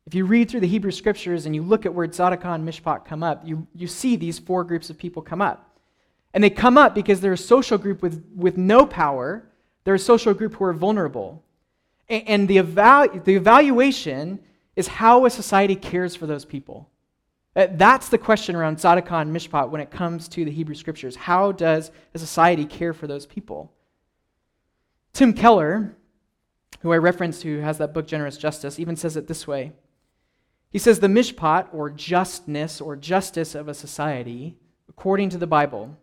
If 0.06 0.14
you 0.14 0.24
read 0.24 0.48
through 0.48 0.60
the 0.60 0.68
Hebrew 0.68 0.92
scriptures 0.92 1.44
and 1.44 1.54
you 1.54 1.62
look 1.62 1.86
at 1.86 1.92
where 1.92 2.06
Tzedakah 2.06 2.54
and 2.54 2.66
Mishpat 2.66 3.04
come 3.04 3.24
up, 3.24 3.42
you, 3.44 3.66
you 3.74 3.88
see 3.88 4.14
these 4.14 4.38
four 4.38 4.62
groups 4.62 4.90
of 4.90 4.98
people 4.98 5.22
come 5.22 5.42
up. 5.42 5.76
And 6.32 6.42
they 6.42 6.50
come 6.50 6.78
up 6.78 6.94
because 6.94 7.20
they're 7.20 7.32
a 7.32 7.36
social 7.36 7.78
group 7.78 8.00
with, 8.00 8.24
with 8.34 8.56
no 8.56 8.86
power, 8.86 9.49
they're 9.84 9.94
a 9.94 9.98
social 9.98 10.34
group 10.34 10.54
who 10.54 10.64
are 10.64 10.72
vulnerable. 10.72 11.42
And, 12.08 12.28
and 12.28 12.48
the, 12.48 12.58
evalu- 12.58 13.24
the 13.24 13.34
evaluation 13.34 14.40
is 14.76 14.88
how 14.88 15.24
a 15.24 15.30
society 15.30 15.76
cares 15.76 16.14
for 16.14 16.26
those 16.26 16.44
people. 16.44 16.88
That's 17.54 18.08
the 18.08 18.18
question 18.18 18.54
around 18.54 18.76
Tzedakah 18.76 19.22
and 19.22 19.34
Mishpat 19.34 19.70
when 19.70 19.80
it 19.80 19.90
comes 19.90 20.28
to 20.28 20.44
the 20.44 20.52
Hebrew 20.52 20.76
scriptures. 20.76 21.16
How 21.16 21.50
does 21.50 21.90
a 22.14 22.18
society 22.18 22.64
care 22.64 22.94
for 22.94 23.08
those 23.08 23.26
people? 23.26 23.72
Tim 25.12 25.32
Keller, 25.32 25.96
who 26.80 26.92
I 26.92 26.98
referenced, 26.98 27.42
who 27.42 27.58
has 27.58 27.78
that 27.78 27.92
book 27.92 28.06
Generous 28.06 28.36
Justice, 28.36 28.78
even 28.78 28.94
says 28.94 29.16
it 29.16 29.26
this 29.26 29.46
way 29.46 29.72
he 30.70 30.78
says 30.78 31.00
the 31.00 31.08
mishpat, 31.08 31.66
or 31.72 31.90
justness 31.90 32.80
or 32.80 32.94
justice 32.94 33.54
of 33.54 33.66
a 33.66 33.74
society, 33.74 34.56
according 34.88 35.30
to 35.30 35.38
the 35.38 35.46
Bible, 35.46 35.98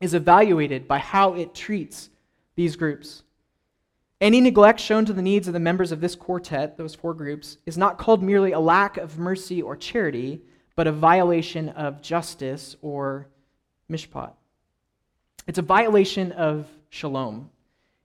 is 0.00 0.14
evaluated 0.14 0.86
by 0.86 0.98
how 0.98 1.34
it 1.34 1.54
treats 1.54 2.09
these 2.60 2.76
groups. 2.76 3.22
Any 4.20 4.38
neglect 4.42 4.80
shown 4.80 5.06
to 5.06 5.14
the 5.14 5.22
needs 5.22 5.46
of 5.48 5.54
the 5.54 5.58
members 5.60 5.92
of 5.92 6.02
this 6.02 6.14
quartet, 6.14 6.76
those 6.76 6.94
four 6.94 7.14
groups, 7.14 7.56
is 7.64 7.78
not 7.78 7.96
called 7.96 8.22
merely 8.22 8.52
a 8.52 8.60
lack 8.60 8.98
of 8.98 9.18
mercy 9.18 9.62
or 9.62 9.76
charity, 9.76 10.42
but 10.76 10.86
a 10.86 10.92
violation 10.92 11.70
of 11.70 12.02
justice 12.02 12.76
or 12.82 13.28
mishpat. 13.90 14.32
It's 15.46 15.58
a 15.58 15.62
violation 15.62 16.32
of 16.32 16.66
shalom. 16.90 17.48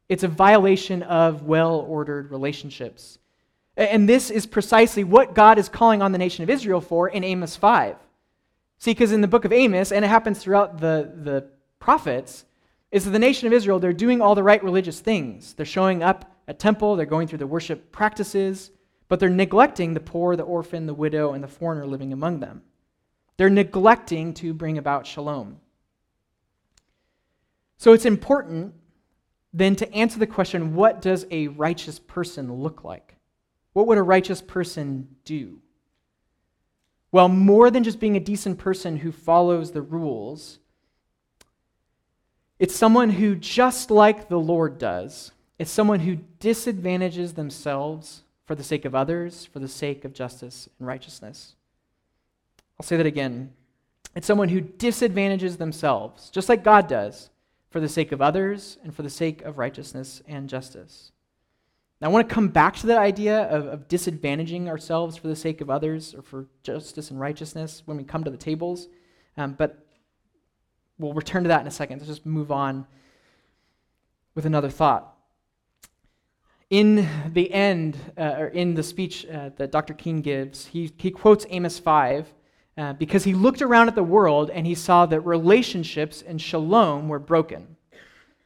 It's 0.07 0.23
a 0.23 0.29
violation 0.29 1.03
of 1.03 1.43
well 1.43 1.85
ordered 1.85 2.31
relationships. 2.31 3.19
And 3.75 4.07
this 4.07 4.29
is 4.29 4.45
precisely 4.45 5.03
what 5.03 5.35
God 5.35 5.59
is 5.59 5.67
calling 5.67 6.01
on 6.01 6.13
the 6.13 6.17
nation 6.17 6.43
of 6.43 6.49
Israel 6.49 6.79
for 6.79 7.09
in 7.09 7.25
Amos 7.25 7.57
5. 7.57 7.97
See, 8.77 8.91
because 8.91 9.11
in 9.11 9.19
the 9.19 9.27
book 9.27 9.43
of 9.43 9.51
Amos, 9.51 9.91
and 9.91 10.05
it 10.05 10.07
happens 10.07 10.39
throughout 10.39 10.79
the, 10.79 11.11
the 11.13 11.49
prophets, 11.79 12.45
is 12.91 13.05
that 13.05 13.11
the 13.11 13.19
nation 13.19 13.47
of 13.47 13.53
Israel, 13.53 13.79
they're 13.79 13.93
doing 13.93 14.21
all 14.21 14.35
the 14.35 14.43
right 14.43 14.63
religious 14.63 14.99
things. 14.99 15.53
They're 15.53 15.65
showing 15.65 16.03
up 16.03 16.31
at 16.47 16.59
temple, 16.59 16.95
they're 16.95 17.05
going 17.05 17.27
through 17.27 17.39
the 17.39 17.47
worship 17.47 17.91
practices, 17.91 18.71
but 19.07 19.19
they're 19.19 19.29
neglecting 19.29 19.93
the 19.93 19.99
poor, 19.99 20.35
the 20.35 20.43
orphan, 20.43 20.85
the 20.85 20.93
widow, 20.93 21.33
and 21.33 21.43
the 21.43 21.47
foreigner 21.47 21.85
living 21.85 22.13
among 22.13 22.39
them. 22.39 22.61
They're 23.37 23.49
neglecting 23.49 24.33
to 24.35 24.53
bring 24.53 24.77
about 24.77 25.05
shalom. 25.05 25.59
So 27.77 27.93
it's 27.93 28.05
important 28.05 28.73
then 29.53 29.75
to 29.77 29.93
answer 29.93 30.19
the 30.19 30.27
question 30.27 30.75
what 30.75 31.01
does 31.01 31.25
a 31.31 31.47
righteous 31.47 31.99
person 31.99 32.53
look 32.53 32.83
like? 32.83 33.15
What 33.73 33.87
would 33.87 33.97
a 33.97 34.03
righteous 34.03 34.41
person 34.41 35.07
do? 35.23 35.59
Well, 37.11 37.29
more 37.29 37.71
than 37.71 37.83
just 37.83 37.99
being 37.99 38.17
a 38.17 38.21
decent 38.21 38.57
person 38.57 38.97
who 38.97 39.11
follows 39.11 39.71
the 39.71 39.81
rules, 39.81 40.59
it's 42.59 42.75
someone 42.75 43.09
who, 43.09 43.35
just 43.35 43.91
like 43.91 44.29
the 44.29 44.39
Lord 44.39 44.77
does, 44.77 45.31
it's 45.59 45.71
someone 45.71 46.01
who 46.01 46.17
disadvantages 46.39 47.33
themselves 47.33 48.23
for 48.45 48.55
the 48.55 48.63
sake 48.63 48.85
of 48.85 48.95
others, 48.95 49.45
for 49.45 49.59
the 49.59 49.67
sake 49.67 50.05
of 50.05 50.13
justice 50.13 50.69
and 50.79 50.87
righteousness. 50.87 51.55
I'll 52.79 52.85
say 52.85 52.97
that 52.97 53.05
again. 53.05 53.53
It's 54.15 54.27
someone 54.27 54.49
who 54.49 54.61
disadvantages 54.61 55.57
themselves, 55.57 56.29
just 56.29 56.47
like 56.47 56.63
God 56.63 56.87
does, 56.87 57.29
for 57.69 57.79
the 57.79 57.89
sake 57.89 58.11
of 58.11 58.21
others 58.21 58.77
and 58.83 58.95
for 58.95 59.01
the 59.01 59.09
sake 59.09 59.41
of 59.41 59.57
righteousness 59.57 60.21
and 60.27 60.47
justice. 60.47 61.11
Now, 62.01 62.09
I 62.09 62.11
want 62.11 62.27
to 62.29 62.33
come 62.33 62.49
back 62.49 62.75
to 62.77 62.87
that 62.87 62.97
idea 62.97 63.43
of, 63.43 63.67
of 63.67 63.87
disadvantaging 63.87 64.67
ourselves 64.67 65.17
for 65.17 65.27
the 65.27 65.35
sake 65.35 65.61
of 65.61 65.69
others 65.69 66.13
or 66.13 66.21
for 66.21 66.47
justice 66.63 67.09
and 67.09 67.19
righteousness 67.19 67.83
when 67.85 67.97
we 67.97 68.03
come 68.03 68.23
to 68.23 68.31
the 68.31 68.37
tables. 68.37 68.87
Um, 69.37 69.53
but 69.53 69.84
we'll 70.97 71.13
return 71.13 71.43
to 71.43 71.49
that 71.49 71.61
in 71.61 71.67
a 71.67 71.71
second. 71.71 71.99
Let's 71.99 72.09
just 72.09 72.25
move 72.25 72.51
on 72.51 72.85
with 74.33 74.45
another 74.45 74.69
thought. 74.69 75.13
In 76.69 77.07
the 77.31 77.51
end, 77.51 77.97
uh, 78.17 78.35
or 78.37 78.47
in 78.47 78.73
the 78.73 78.83
speech 78.83 79.25
uh, 79.27 79.49
that 79.57 79.71
Dr. 79.71 79.93
King 79.93 80.21
gives, 80.21 80.65
he, 80.65 80.91
he 80.97 81.11
quotes 81.11 81.45
Amos 81.49 81.79
5 81.79 82.33
uh, 82.77 82.93
because 82.93 83.23
he 83.23 83.33
looked 83.33 83.61
around 83.61 83.87
at 83.87 83.95
the 83.95 84.03
world 84.03 84.49
and 84.49 84.65
he 84.65 84.75
saw 84.75 85.05
that 85.05 85.21
relationships 85.21 86.21
and 86.21 86.41
shalom 86.41 87.07
were 87.07 87.19
broken. 87.19 87.77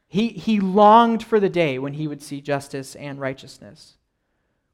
He, 0.08 0.30
he 0.30 0.60
longed 0.60 1.24
for 1.24 1.40
the 1.40 1.50
day 1.50 1.80
when 1.80 1.94
he 1.94 2.08
would 2.08 2.22
see 2.22 2.42
justice 2.42 2.96
and 2.96 3.20
righteousness. 3.20 3.96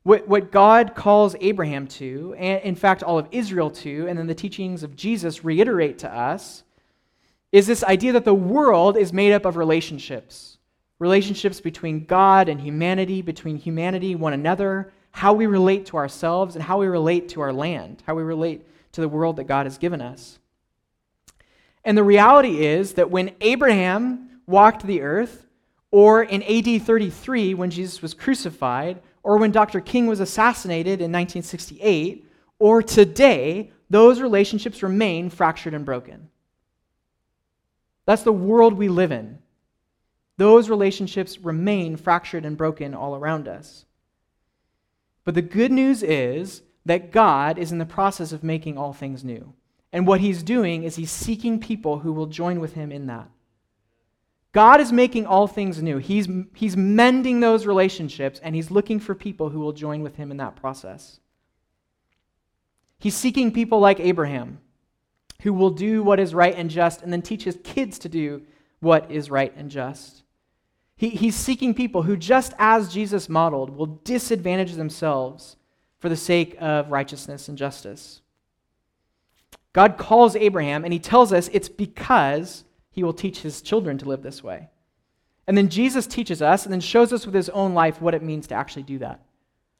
What, 0.03 0.27
what 0.27 0.51
God 0.51 0.95
calls 0.95 1.35
Abraham 1.39 1.87
to, 1.87 2.35
and 2.37 2.61
in 2.63 2.75
fact 2.75 3.03
all 3.03 3.17
of 3.17 3.27
Israel 3.31 3.69
to, 3.71 4.07
and 4.07 4.17
then 4.17 4.27
the 4.27 4.35
teachings 4.35 4.83
of 4.83 4.95
Jesus 4.95 5.43
reiterate 5.43 5.97
to 5.99 6.13
us, 6.13 6.63
is 7.55 7.65
this 7.65 7.85
idea 7.85 8.11
that 8.11 8.25
the 8.25 8.33
world 8.33 8.97
is 8.97 9.13
made 9.13 9.31
up 9.31 9.45
of 9.45 9.55
relationships. 9.55 10.57
Relationships 10.99 11.61
between 11.61 12.03
God 12.03 12.49
and 12.49 12.59
humanity, 12.59 13.21
between 13.21 13.55
humanity, 13.55 14.13
one 14.13 14.33
another, 14.33 14.91
how 15.11 15.31
we 15.31 15.45
relate 15.45 15.85
to 15.85 15.95
ourselves, 15.95 16.55
and 16.55 16.63
how 16.65 16.77
we 16.81 16.87
relate 16.87 17.29
to 17.29 17.39
our 17.39 17.53
land, 17.53 18.03
how 18.05 18.13
we 18.13 18.23
relate 18.23 18.67
to 18.91 18.99
the 18.99 19.07
world 19.07 19.37
that 19.37 19.45
God 19.45 19.67
has 19.67 19.77
given 19.77 20.01
us. 20.01 20.37
And 21.85 21.97
the 21.97 22.03
reality 22.03 22.65
is 22.65 22.95
that 22.95 23.09
when 23.09 23.31
Abraham 23.39 24.41
walked 24.45 24.85
the 24.85 25.01
earth, 25.01 25.45
or 25.91 26.23
in 26.23 26.43
AD 26.43 26.81
33 26.81 27.53
when 27.53 27.69
Jesus 27.69 28.01
was 28.01 28.13
crucified, 28.13 29.01
or 29.23 29.37
when 29.37 29.51
Dr. 29.51 29.79
King 29.79 30.07
was 30.07 30.19
assassinated 30.19 30.99
in 30.99 31.09
1968, 31.09 32.27
or 32.59 32.83
today, 32.83 33.71
those 33.89 34.19
relationships 34.19 34.83
remain 34.83 35.29
fractured 35.29 35.73
and 35.73 35.85
broken. 35.85 36.27
That's 38.05 38.23
the 38.23 38.33
world 38.33 38.73
we 38.73 38.87
live 38.87 39.11
in. 39.11 39.39
Those 40.37 40.69
relationships 40.69 41.39
remain 41.39 41.95
fractured 41.95 42.45
and 42.45 42.57
broken 42.57 42.93
all 42.93 43.15
around 43.15 43.47
us. 43.47 43.85
But 45.23 45.33
the 45.33 45.41
good 45.41 45.71
news 45.71 46.03
is 46.03 46.61
that 46.85 47.11
God 47.11 47.57
is 47.57 47.71
in 47.71 47.79
the 47.79 47.85
process 47.85 48.31
of 48.31 48.43
making 48.43 48.77
all 48.77 48.93
things 48.93 49.23
new. 49.23 49.53
And 49.91 50.05
what 50.05 50.19
he's 50.19 50.43
doing 50.43 50.83
is 50.83 50.95
he's 50.95 51.11
seeking 51.11 51.59
people 51.59 51.99
who 51.99 52.11
will 52.11 52.27
join 52.27 52.59
with 52.59 52.73
him 52.73 52.91
in 52.91 53.07
that. 53.07 53.29
God 54.55 54.79
is 54.79 54.93
making 54.93 55.25
all 55.25 55.47
things 55.47 55.83
new. 55.83 55.97
He's, 55.97 56.29
he's 56.53 56.77
mending 56.77 57.41
those 57.41 57.65
relationships, 57.65 58.39
and 58.41 58.55
He's 58.55 58.71
looking 58.71 59.01
for 59.01 59.13
people 59.13 59.49
who 59.49 59.59
will 59.59 59.73
join 59.73 60.01
with 60.01 60.15
Him 60.15 60.31
in 60.31 60.37
that 60.37 60.55
process. 60.55 61.19
He's 62.97 63.15
seeking 63.15 63.51
people 63.51 63.81
like 63.81 63.99
Abraham 63.99 64.59
who 65.41 65.53
will 65.53 65.69
do 65.69 66.03
what 66.03 66.19
is 66.19 66.33
right 66.33 66.55
and 66.55 66.69
just 66.69 67.01
and 67.01 67.11
then 67.11 67.21
teach 67.21 67.43
his 67.43 67.57
kids 67.63 67.99
to 67.99 68.09
do 68.09 68.41
what 68.79 69.09
is 69.11 69.29
right 69.29 69.53
and 69.55 69.69
just. 69.69 70.23
He, 70.95 71.09
he's 71.09 71.35
seeking 71.35 71.73
people 71.73 72.03
who, 72.03 72.15
just 72.15 72.53
as 72.57 72.93
Jesus 72.93 73.27
modeled, 73.27 73.69
will 73.69 73.85
disadvantage 73.87 74.73
themselves 74.73 75.57
for 75.99 76.07
the 76.07 76.15
sake 76.15 76.55
of 76.59 76.91
righteousness 76.91 77.49
and 77.49 77.57
justice. 77.57 78.21
God 79.73 79.97
calls 79.97 80.37
Abraham, 80.37 80.85
and 80.85 80.93
he 80.93 80.99
tells 80.99 81.33
us 81.33 81.49
it's 81.51 81.67
because 81.67 82.63
he 82.91 83.03
will 83.03 83.13
teach 83.13 83.41
his 83.41 83.61
children 83.61 83.97
to 83.97 84.05
live 84.07 84.23
this 84.23 84.41
way. 84.41 84.69
And 85.47 85.57
then 85.57 85.69
Jesus 85.69 86.07
teaches 86.07 86.41
us 86.41 86.63
and 86.63 86.71
then 86.71 86.79
shows 86.79 87.11
us 87.11 87.25
with 87.25 87.35
his 87.35 87.49
own 87.49 87.73
life 87.73 88.01
what 88.01 88.15
it 88.15 88.23
means 88.23 88.47
to 88.47 88.55
actually 88.55 88.83
do 88.83 88.99
that. 88.99 89.19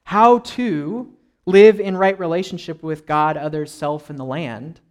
How 0.04 0.40
to 0.40 1.14
live 1.46 1.80
in 1.80 1.96
right 1.96 2.20
relationship 2.20 2.84
with 2.84 3.06
God, 3.06 3.38
others, 3.38 3.72
self, 3.72 4.10
and 4.10 4.20
the 4.20 4.26
land, 4.26 4.82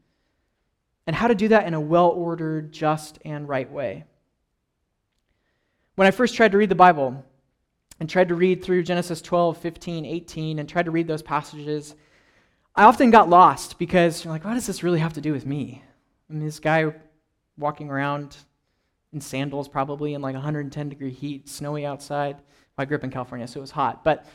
and 1.06 1.14
how 1.14 1.28
to 1.28 1.34
do 1.34 1.48
that 1.48 1.66
in 1.66 1.74
a 1.74 1.80
well 1.80 2.08
ordered, 2.08 2.72
just, 2.72 3.18
and 3.24 3.48
right 3.48 3.70
way. 3.70 4.04
When 5.96 6.08
I 6.08 6.10
first 6.10 6.34
tried 6.34 6.52
to 6.52 6.58
read 6.58 6.70
the 6.70 6.74
Bible 6.74 7.24
and 8.00 8.08
tried 8.08 8.28
to 8.28 8.34
read 8.34 8.64
through 8.64 8.82
Genesis 8.82 9.20
12, 9.20 9.58
15, 9.58 10.04
18, 10.04 10.58
and 10.58 10.68
tried 10.68 10.86
to 10.86 10.90
read 10.90 11.06
those 11.06 11.22
passages, 11.22 11.94
I 12.74 12.84
often 12.84 13.10
got 13.10 13.28
lost 13.28 13.78
because 13.78 14.24
you're 14.24 14.32
like, 14.32 14.44
what 14.44 14.54
does 14.54 14.66
this 14.66 14.82
really 14.82 14.98
have 14.98 15.12
to 15.12 15.20
do 15.20 15.32
with 15.32 15.46
me? 15.46 15.82
I 16.28 16.32
mean, 16.32 16.44
this 16.44 16.58
guy 16.58 16.92
walking 17.56 17.90
around 17.90 18.36
in 19.12 19.20
sandals, 19.20 19.68
probably 19.68 20.14
in 20.14 20.22
like 20.22 20.34
110 20.34 20.88
degree 20.88 21.12
heat, 21.12 21.48
snowy 21.48 21.86
outside. 21.86 22.38
I 22.76 22.84
grew 22.84 22.96
up 22.96 23.04
in 23.04 23.10
California, 23.10 23.46
so 23.46 23.60
it 23.60 23.60
was 23.60 23.70
hot. 23.70 24.02
But 24.02 24.26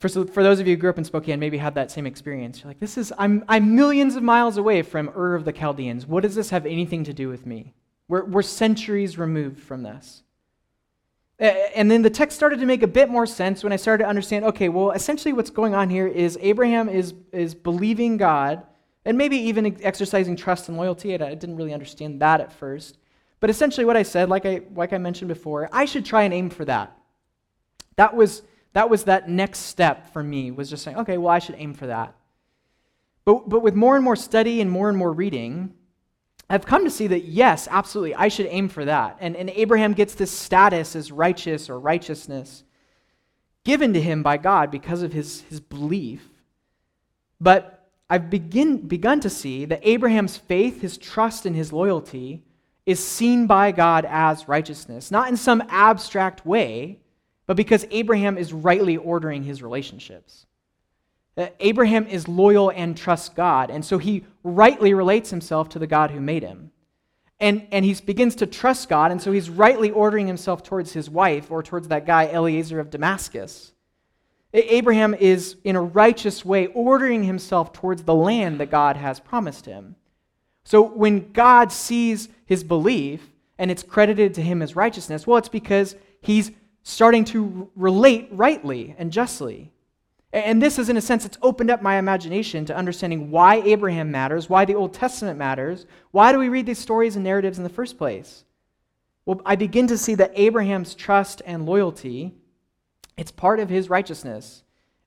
for, 0.00 0.08
for 0.08 0.42
those 0.42 0.60
of 0.60 0.66
you 0.66 0.74
who 0.74 0.80
grew 0.80 0.88
up 0.88 0.96
in 0.96 1.04
Spokane, 1.04 1.38
maybe 1.38 1.58
had 1.58 1.74
that 1.74 1.90
same 1.90 2.06
experience. 2.06 2.60
You're 2.60 2.68
like, 2.68 2.80
this 2.80 2.96
is, 2.96 3.12
I'm, 3.18 3.44
I'm 3.48 3.76
millions 3.76 4.16
of 4.16 4.22
miles 4.22 4.56
away 4.56 4.80
from 4.80 5.10
Ur 5.10 5.34
of 5.34 5.44
the 5.44 5.52
Chaldeans. 5.52 6.06
What 6.06 6.22
does 6.22 6.34
this 6.34 6.48
have 6.48 6.64
anything 6.64 7.04
to 7.04 7.12
do 7.12 7.28
with 7.28 7.44
me? 7.44 7.74
We're, 8.08 8.24
we're 8.24 8.42
centuries 8.42 9.18
removed 9.18 9.60
from 9.60 9.82
this. 9.82 10.22
And 11.38 11.90
then 11.90 12.00
the 12.02 12.10
text 12.10 12.36
started 12.36 12.60
to 12.60 12.66
make 12.66 12.82
a 12.82 12.86
bit 12.86 13.10
more 13.10 13.26
sense 13.26 13.62
when 13.62 13.72
I 13.72 13.76
started 13.76 14.04
to 14.04 14.08
understand 14.08 14.44
okay, 14.46 14.68
well, 14.68 14.90
essentially 14.90 15.32
what's 15.32 15.50
going 15.50 15.74
on 15.74 15.88
here 15.88 16.06
is 16.06 16.38
Abraham 16.40 16.88
is, 16.88 17.14
is 17.32 17.54
believing 17.54 18.16
God 18.16 18.62
and 19.04 19.16
maybe 19.16 19.36
even 19.36 19.78
exercising 19.82 20.34
trust 20.34 20.68
and 20.68 20.76
loyalty. 20.76 21.14
I 21.14 21.34
didn't 21.34 21.56
really 21.56 21.74
understand 21.74 22.20
that 22.20 22.40
at 22.40 22.52
first. 22.52 22.98
But 23.38 23.48
essentially, 23.48 23.86
what 23.86 23.96
I 23.96 24.02
said, 24.02 24.28
like 24.28 24.44
I, 24.44 24.62
like 24.74 24.92
I 24.92 24.98
mentioned 24.98 25.28
before, 25.28 25.68
I 25.72 25.86
should 25.86 26.04
try 26.04 26.22
and 26.22 26.34
aim 26.34 26.50
for 26.50 26.64
that. 26.66 26.96
That 27.96 28.14
was, 28.14 28.42
that 28.72 28.88
was 28.88 29.04
that 29.04 29.28
next 29.28 29.60
step 29.60 30.12
for 30.12 30.22
me, 30.22 30.50
was 30.50 30.70
just 30.70 30.84
saying, 30.84 30.98
okay, 30.98 31.18
well, 31.18 31.32
I 31.32 31.38
should 31.38 31.56
aim 31.58 31.74
for 31.74 31.86
that. 31.86 32.14
But, 33.24 33.48
but 33.48 33.60
with 33.60 33.74
more 33.74 33.96
and 33.96 34.04
more 34.04 34.16
study 34.16 34.60
and 34.60 34.70
more 34.70 34.88
and 34.88 34.96
more 34.96 35.12
reading, 35.12 35.74
I've 36.48 36.66
come 36.66 36.84
to 36.84 36.90
see 36.90 37.06
that, 37.08 37.24
yes, 37.24 37.68
absolutely, 37.70 38.14
I 38.14 38.28
should 38.28 38.46
aim 38.46 38.68
for 38.68 38.84
that. 38.84 39.16
And, 39.20 39.36
and 39.36 39.50
Abraham 39.50 39.92
gets 39.92 40.14
this 40.14 40.30
status 40.30 40.96
as 40.96 41.12
righteous 41.12 41.70
or 41.70 41.78
righteousness 41.78 42.64
given 43.64 43.92
to 43.92 44.00
him 44.00 44.22
by 44.22 44.36
God 44.36 44.70
because 44.70 45.02
of 45.02 45.12
his, 45.12 45.42
his 45.42 45.60
belief. 45.60 46.26
But 47.40 47.88
I've 48.08 48.30
begin, 48.30 48.88
begun 48.88 49.20
to 49.20 49.30
see 49.30 49.64
that 49.66 49.80
Abraham's 49.82 50.36
faith, 50.36 50.80
his 50.80 50.98
trust, 50.98 51.46
and 51.46 51.54
his 51.54 51.72
loyalty 51.72 52.42
is 52.86 53.04
seen 53.04 53.46
by 53.46 53.70
God 53.70 54.04
as 54.08 54.48
righteousness, 54.48 55.10
not 55.10 55.28
in 55.28 55.36
some 55.36 55.62
abstract 55.68 56.44
way, 56.44 56.98
but 57.50 57.56
because 57.56 57.84
Abraham 57.90 58.38
is 58.38 58.52
rightly 58.52 58.96
ordering 58.96 59.42
his 59.42 59.60
relationships. 59.60 60.46
Uh, 61.36 61.48
Abraham 61.58 62.06
is 62.06 62.28
loyal 62.28 62.70
and 62.70 62.96
trusts 62.96 63.28
God, 63.28 63.70
and 63.72 63.84
so 63.84 63.98
he 63.98 64.24
rightly 64.44 64.94
relates 64.94 65.30
himself 65.30 65.68
to 65.70 65.80
the 65.80 65.86
God 65.88 66.12
who 66.12 66.20
made 66.20 66.44
him. 66.44 66.70
And, 67.40 67.66
and 67.72 67.84
he 67.84 67.94
begins 67.94 68.36
to 68.36 68.46
trust 68.46 68.88
God, 68.88 69.10
and 69.10 69.20
so 69.20 69.32
he's 69.32 69.50
rightly 69.50 69.90
ordering 69.90 70.28
himself 70.28 70.62
towards 70.62 70.92
his 70.92 71.10
wife 71.10 71.50
or 71.50 71.60
towards 71.60 71.88
that 71.88 72.06
guy, 72.06 72.28
Eliezer 72.28 72.78
of 72.78 72.88
Damascus. 72.88 73.72
Abraham 74.54 75.12
is, 75.12 75.56
in 75.64 75.74
a 75.74 75.82
righteous 75.82 76.44
way, 76.44 76.68
ordering 76.68 77.24
himself 77.24 77.72
towards 77.72 78.04
the 78.04 78.14
land 78.14 78.60
that 78.60 78.70
God 78.70 78.96
has 78.96 79.18
promised 79.18 79.66
him. 79.66 79.96
So 80.62 80.82
when 80.82 81.32
God 81.32 81.72
sees 81.72 82.28
his 82.46 82.62
belief 82.62 83.28
and 83.58 83.72
it's 83.72 83.82
credited 83.82 84.34
to 84.34 84.40
him 84.40 84.62
as 84.62 84.76
righteousness, 84.76 85.26
well, 85.26 85.38
it's 85.38 85.48
because 85.48 85.96
he's 86.20 86.52
starting 86.82 87.24
to 87.26 87.70
relate 87.76 88.28
rightly 88.32 88.94
and 88.98 89.12
justly. 89.12 89.70
And 90.32 90.62
this 90.62 90.78
is, 90.78 90.88
in 90.88 90.96
a 90.96 91.00
sense, 91.00 91.24
it's 91.24 91.38
opened 91.42 91.70
up 91.70 91.82
my 91.82 91.96
imagination 91.96 92.64
to 92.66 92.76
understanding 92.76 93.30
why 93.30 93.56
Abraham 93.62 94.10
matters, 94.10 94.48
why 94.48 94.64
the 94.64 94.76
Old 94.76 94.94
Testament 94.94 95.38
matters. 95.38 95.86
Why 96.12 96.32
do 96.32 96.38
we 96.38 96.48
read 96.48 96.66
these 96.66 96.78
stories 96.78 97.16
and 97.16 97.24
narratives 97.24 97.58
in 97.58 97.64
the 97.64 97.70
first 97.70 97.98
place? 97.98 98.44
Well, 99.26 99.40
I 99.44 99.56
begin 99.56 99.88
to 99.88 99.98
see 99.98 100.14
that 100.16 100.32
Abraham's 100.34 100.94
trust 100.94 101.42
and 101.44 101.66
loyalty, 101.66 102.32
it's 103.16 103.32
part 103.32 103.60
of 103.60 103.68
his 103.68 103.90
righteousness. 103.90 104.62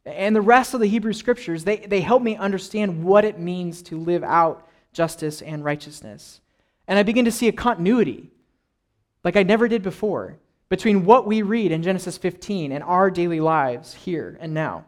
And 0.05 0.36
the 0.36 0.41
rest 0.41 0.73
of 0.73 0.81
the 0.81 0.88
Hebrew 0.88 1.13
scriptures, 1.13 1.63
they, 1.63 1.77
they 1.77 2.01
help 2.01 2.21
me 2.21 2.36
understand 2.36 3.03
what 3.03 3.23
it 3.23 3.39
means 3.39 3.81
to 3.83 3.97
live 3.97 4.23
out 4.23 4.67
justice 4.91 5.41
and 5.41 5.63
righteousness. 5.63 6.41
And 6.88 6.99
I 6.99 7.03
begin 7.03 7.25
to 7.25 7.31
see 7.31 7.47
a 7.47 7.53
continuity, 7.53 8.29
like 9.23 9.38
I 9.38 9.43
never 9.43 9.69
did 9.69 9.81
before, 9.81 10.38
between 10.69 11.06
what 11.06 11.28
we 11.28 11.41
read 11.41 11.71
in 11.71 11.84
Genesis 11.84 12.17
15 12.17 12.71
and 12.71 12.84
our 12.84 13.12
daily 13.12 13.39
lives 13.39 13.93
here 13.93 14.38
and 14.41 14.54
now. 14.54 14.86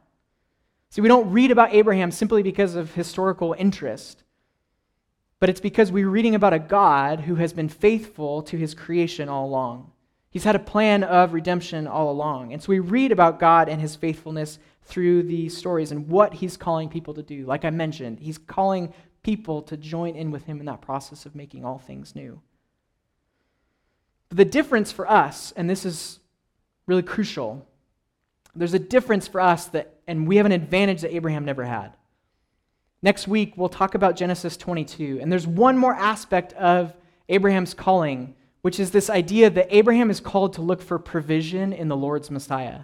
See, 0.89 1.01
we 1.01 1.07
don't 1.07 1.31
read 1.31 1.51
about 1.51 1.73
Abraham 1.73 2.11
simply 2.11 2.41
because 2.41 2.75
of 2.75 2.93
historical 2.93 3.55
interest, 3.57 4.23
but 5.39 5.49
it's 5.49 5.59
because 5.59 5.91
we're 5.91 6.09
reading 6.09 6.35
about 6.35 6.53
a 6.53 6.59
God 6.59 7.21
who 7.21 7.35
has 7.35 7.53
been 7.53 7.69
faithful 7.69 8.41
to 8.43 8.57
his 8.57 8.73
creation 8.73 9.27
all 9.27 9.45
along. 9.45 9.91
He's 10.29 10.43
had 10.43 10.55
a 10.55 10.59
plan 10.59 11.03
of 11.03 11.33
redemption 11.33 11.87
all 11.87 12.11
along. 12.11 12.51
And 12.51 12.61
so 12.61 12.69
we 12.69 12.79
read 12.79 13.11
about 13.11 13.39
God 13.39 13.69
and 13.69 13.79
his 13.79 13.95
faithfulness 13.95 14.59
through 14.83 15.23
these 15.23 15.57
stories 15.57 15.91
and 15.91 16.07
what 16.07 16.33
he's 16.33 16.57
calling 16.57 16.89
people 16.89 17.13
to 17.13 17.23
do. 17.23 17.45
Like 17.45 17.65
I 17.65 17.69
mentioned, 17.69 18.19
he's 18.19 18.37
calling 18.37 18.93
people 19.23 19.61
to 19.63 19.77
join 19.77 20.15
in 20.15 20.31
with 20.31 20.45
him 20.45 20.59
in 20.59 20.65
that 20.65 20.81
process 20.81 21.25
of 21.25 21.35
making 21.35 21.65
all 21.65 21.79
things 21.79 22.15
new. 22.15 22.41
The 24.35 24.43
difference 24.43 24.91
for 24.91 25.09
us, 25.09 25.53
and 25.55 25.69
this 25.69 25.85
is 25.85 26.19
really 26.87 27.03
crucial, 27.03 27.65
there's 28.53 28.73
a 28.73 28.79
difference 28.79 29.29
for 29.29 29.39
us 29.39 29.67
that, 29.67 29.95
and 30.07 30.27
we 30.27 30.35
have 30.35 30.45
an 30.45 30.51
advantage 30.51 31.03
that 31.03 31.15
Abraham 31.15 31.45
never 31.45 31.63
had. 31.63 31.93
Next 33.01 33.29
week, 33.29 33.53
we'll 33.55 33.69
talk 33.69 33.95
about 33.95 34.17
Genesis 34.17 34.57
22. 34.57 35.19
And 35.21 35.31
there's 35.31 35.47
one 35.47 35.77
more 35.77 35.95
aspect 35.95 36.51
of 36.53 36.93
Abraham's 37.29 37.73
calling, 37.73 38.35
which 38.61 38.77
is 38.77 38.91
this 38.91 39.09
idea 39.09 39.49
that 39.49 39.69
Abraham 39.69 40.11
is 40.11 40.19
called 40.19 40.51
to 40.55 40.61
look 40.61 40.81
for 40.81 40.99
provision 40.99 41.71
in 41.71 41.87
the 41.87 41.95
Lord's 41.95 42.29
Messiah. 42.29 42.81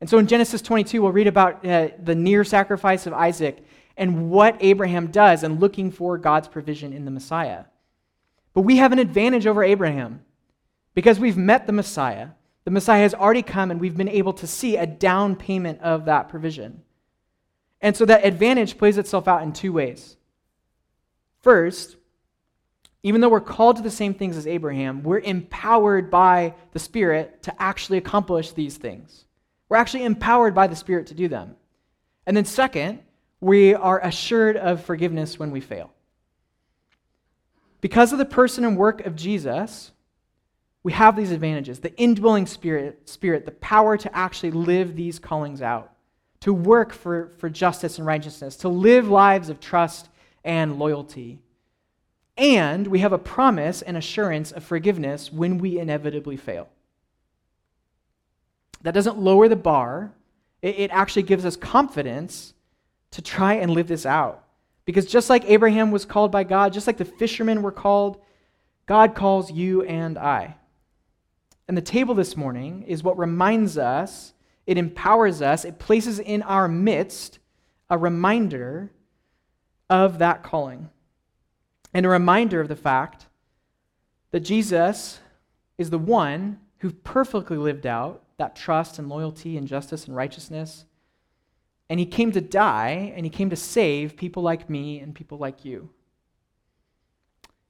And 0.00 0.08
so 0.08 0.16
in 0.16 0.26
Genesis 0.26 0.62
22, 0.62 1.02
we'll 1.02 1.12
read 1.12 1.26
about 1.26 1.62
uh, 1.62 1.88
the 2.02 2.14
near 2.14 2.42
sacrifice 2.42 3.06
of 3.06 3.12
Isaac 3.12 3.62
and 3.98 4.30
what 4.30 4.56
Abraham 4.60 5.08
does 5.08 5.44
in 5.44 5.58
looking 5.58 5.90
for 5.90 6.16
God's 6.16 6.48
provision 6.48 6.94
in 6.94 7.04
the 7.04 7.10
Messiah. 7.10 7.64
But 8.54 8.62
we 8.62 8.78
have 8.78 8.92
an 8.92 8.98
advantage 8.98 9.46
over 9.46 9.62
Abraham 9.62 10.24
because 10.94 11.18
we've 11.18 11.36
met 11.36 11.66
the 11.66 11.72
Messiah. 11.72 12.28
The 12.64 12.70
Messiah 12.70 13.02
has 13.02 13.14
already 13.14 13.42
come, 13.42 13.70
and 13.70 13.80
we've 13.80 13.96
been 13.96 14.08
able 14.08 14.32
to 14.34 14.46
see 14.46 14.76
a 14.76 14.86
down 14.86 15.36
payment 15.36 15.80
of 15.80 16.04
that 16.06 16.28
provision. 16.28 16.82
And 17.80 17.96
so 17.96 18.04
that 18.04 18.24
advantage 18.24 18.76
plays 18.76 18.98
itself 18.98 19.26
out 19.26 19.42
in 19.42 19.52
two 19.52 19.72
ways. 19.72 20.16
First, 21.40 21.96
even 23.02 23.20
though 23.20 23.30
we're 23.30 23.40
called 23.40 23.76
to 23.76 23.82
the 23.82 23.90
same 23.90 24.12
things 24.12 24.36
as 24.36 24.46
Abraham, 24.46 25.02
we're 25.02 25.20
empowered 25.20 26.10
by 26.10 26.54
the 26.72 26.78
Spirit 26.78 27.42
to 27.44 27.62
actually 27.62 27.98
accomplish 27.98 28.52
these 28.52 28.76
things. 28.76 29.24
We're 29.68 29.78
actually 29.78 30.04
empowered 30.04 30.54
by 30.54 30.66
the 30.66 30.76
Spirit 30.76 31.06
to 31.06 31.14
do 31.14 31.28
them. 31.28 31.56
And 32.26 32.36
then, 32.36 32.44
second, 32.44 33.00
we 33.40 33.74
are 33.74 34.04
assured 34.04 34.58
of 34.58 34.84
forgiveness 34.84 35.38
when 35.38 35.50
we 35.50 35.60
fail. 35.60 35.90
Because 37.80 38.12
of 38.12 38.18
the 38.18 38.26
person 38.26 38.64
and 38.64 38.76
work 38.76 39.06
of 39.06 39.16
Jesus, 39.16 39.92
we 40.82 40.92
have 40.92 41.16
these 41.16 41.30
advantages 41.30 41.80
the 41.80 41.96
indwelling 41.96 42.46
spirit, 42.46 43.08
spirit, 43.08 43.44
the 43.44 43.52
power 43.52 43.96
to 43.96 44.16
actually 44.16 44.50
live 44.50 44.96
these 44.96 45.18
callings 45.18 45.62
out, 45.62 45.92
to 46.40 46.52
work 46.52 46.92
for, 46.92 47.28
for 47.38 47.50
justice 47.50 47.98
and 47.98 48.06
righteousness, 48.06 48.56
to 48.56 48.68
live 48.68 49.08
lives 49.08 49.48
of 49.48 49.60
trust 49.60 50.08
and 50.44 50.78
loyalty. 50.78 51.38
And 52.36 52.86
we 52.86 53.00
have 53.00 53.12
a 53.12 53.18
promise 53.18 53.82
and 53.82 53.96
assurance 53.96 54.50
of 54.52 54.64
forgiveness 54.64 55.30
when 55.30 55.58
we 55.58 55.78
inevitably 55.78 56.38
fail. 56.38 56.68
That 58.82 58.94
doesn't 58.94 59.18
lower 59.18 59.48
the 59.48 59.56
bar, 59.56 60.12
it, 60.62 60.78
it 60.78 60.90
actually 60.90 61.24
gives 61.24 61.44
us 61.44 61.56
confidence 61.56 62.54
to 63.10 63.20
try 63.20 63.54
and 63.54 63.72
live 63.72 63.88
this 63.88 64.06
out. 64.06 64.44
Because 64.86 65.04
just 65.04 65.28
like 65.28 65.44
Abraham 65.44 65.90
was 65.90 66.06
called 66.06 66.32
by 66.32 66.44
God, 66.44 66.72
just 66.72 66.86
like 66.86 66.96
the 66.96 67.04
fishermen 67.04 67.60
were 67.60 67.72
called, 67.72 68.22
God 68.86 69.14
calls 69.14 69.52
you 69.52 69.82
and 69.82 70.16
I. 70.16 70.56
And 71.70 71.76
the 71.76 71.82
table 71.82 72.16
this 72.16 72.36
morning 72.36 72.82
is 72.88 73.04
what 73.04 73.16
reminds 73.16 73.78
us, 73.78 74.32
it 74.66 74.76
empowers 74.76 75.40
us, 75.40 75.64
it 75.64 75.78
places 75.78 76.18
in 76.18 76.42
our 76.42 76.66
midst 76.66 77.38
a 77.88 77.96
reminder 77.96 78.90
of 79.88 80.18
that 80.18 80.42
calling. 80.42 80.90
And 81.94 82.04
a 82.04 82.08
reminder 82.08 82.60
of 82.60 82.66
the 82.66 82.74
fact 82.74 83.26
that 84.32 84.40
Jesus 84.40 85.20
is 85.78 85.90
the 85.90 85.98
one 85.98 86.58
who 86.78 86.90
perfectly 86.90 87.56
lived 87.56 87.86
out 87.86 88.24
that 88.38 88.56
trust 88.56 88.98
and 88.98 89.08
loyalty 89.08 89.56
and 89.56 89.68
justice 89.68 90.08
and 90.08 90.16
righteousness. 90.16 90.86
And 91.88 92.00
he 92.00 92.06
came 92.06 92.32
to 92.32 92.40
die, 92.40 93.12
and 93.14 93.24
he 93.24 93.30
came 93.30 93.50
to 93.50 93.54
save 93.54 94.16
people 94.16 94.42
like 94.42 94.68
me 94.68 94.98
and 94.98 95.14
people 95.14 95.38
like 95.38 95.64
you. 95.64 95.90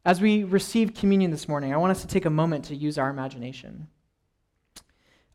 As 0.04 0.20
we 0.20 0.44
receive 0.44 0.94
communion 0.94 1.30
this 1.30 1.48
morning, 1.48 1.74
I 1.74 1.76
want 1.76 1.90
us 1.90 2.00
to 2.02 2.08
take 2.08 2.24
a 2.24 2.30
moment 2.30 2.64
to 2.66 2.76
use 2.76 2.96
our 2.96 3.10
imagination. 3.10 3.88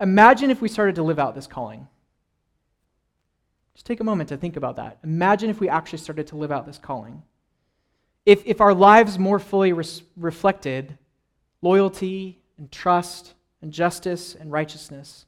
Imagine 0.01 0.49
if 0.49 0.61
we 0.61 0.67
started 0.67 0.95
to 0.95 1.03
live 1.03 1.19
out 1.19 1.35
this 1.35 1.47
calling. 1.47 1.87
Just 3.75 3.85
take 3.85 3.99
a 3.99 4.03
moment 4.03 4.29
to 4.29 4.37
think 4.37 4.55
about 4.55 4.77
that. 4.77 4.97
Imagine 5.03 5.49
if 5.49 5.59
we 5.59 5.69
actually 5.69 5.99
started 5.99 6.27
to 6.27 6.35
live 6.35 6.51
out 6.51 6.65
this 6.65 6.79
calling. 6.79 7.21
If, 8.25 8.41
if 8.45 8.59
our 8.59 8.73
lives 8.73 9.19
more 9.19 9.37
fully 9.37 9.71
res- 9.71 10.01
reflected 10.17 10.97
loyalty 11.61 12.39
and 12.57 12.71
trust 12.71 13.33
and 13.61 13.71
justice 13.71 14.33
and 14.33 14.51
righteousness, 14.51 15.25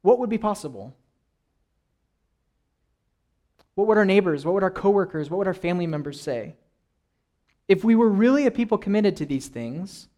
what 0.00 0.18
would 0.18 0.30
be 0.30 0.38
possible? 0.38 0.94
What 3.74 3.86
would 3.86 3.98
our 3.98 4.04
neighbors, 4.04 4.44
what 4.44 4.54
would 4.54 4.62
our 4.62 4.70
coworkers, 4.70 5.28
what 5.28 5.38
would 5.38 5.46
our 5.46 5.54
family 5.54 5.86
members 5.86 6.20
say? 6.20 6.54
If 7.70 7.84
we 7.84 7.94
were 7.94 8.08
really 8.08 8.46
a 8.46 8.50
people 8.50 8.78
committed 8.78 9.14
to 9.18 9.24
these 9.24 9.46
things, 9.46 10.08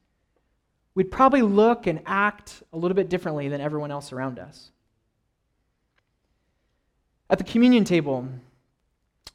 we'd 0.94 1.10
probably 1.10 1.42
look 1.42 1.86
and 1.86 2.00
act 2.06 2.62
a 2.72 2.78
little 2.78 2.94
bit 2.94 3.10
differently 3.10 3.50
than 3.50 3.60
everyone 3.60 3.90
else 3.90 4.10
around 4.10 4.38
us. 4.38 4.70
At 7.28 7.36
the 7.36 7.44
communion 7.44 7.84
table, 7.84 8.26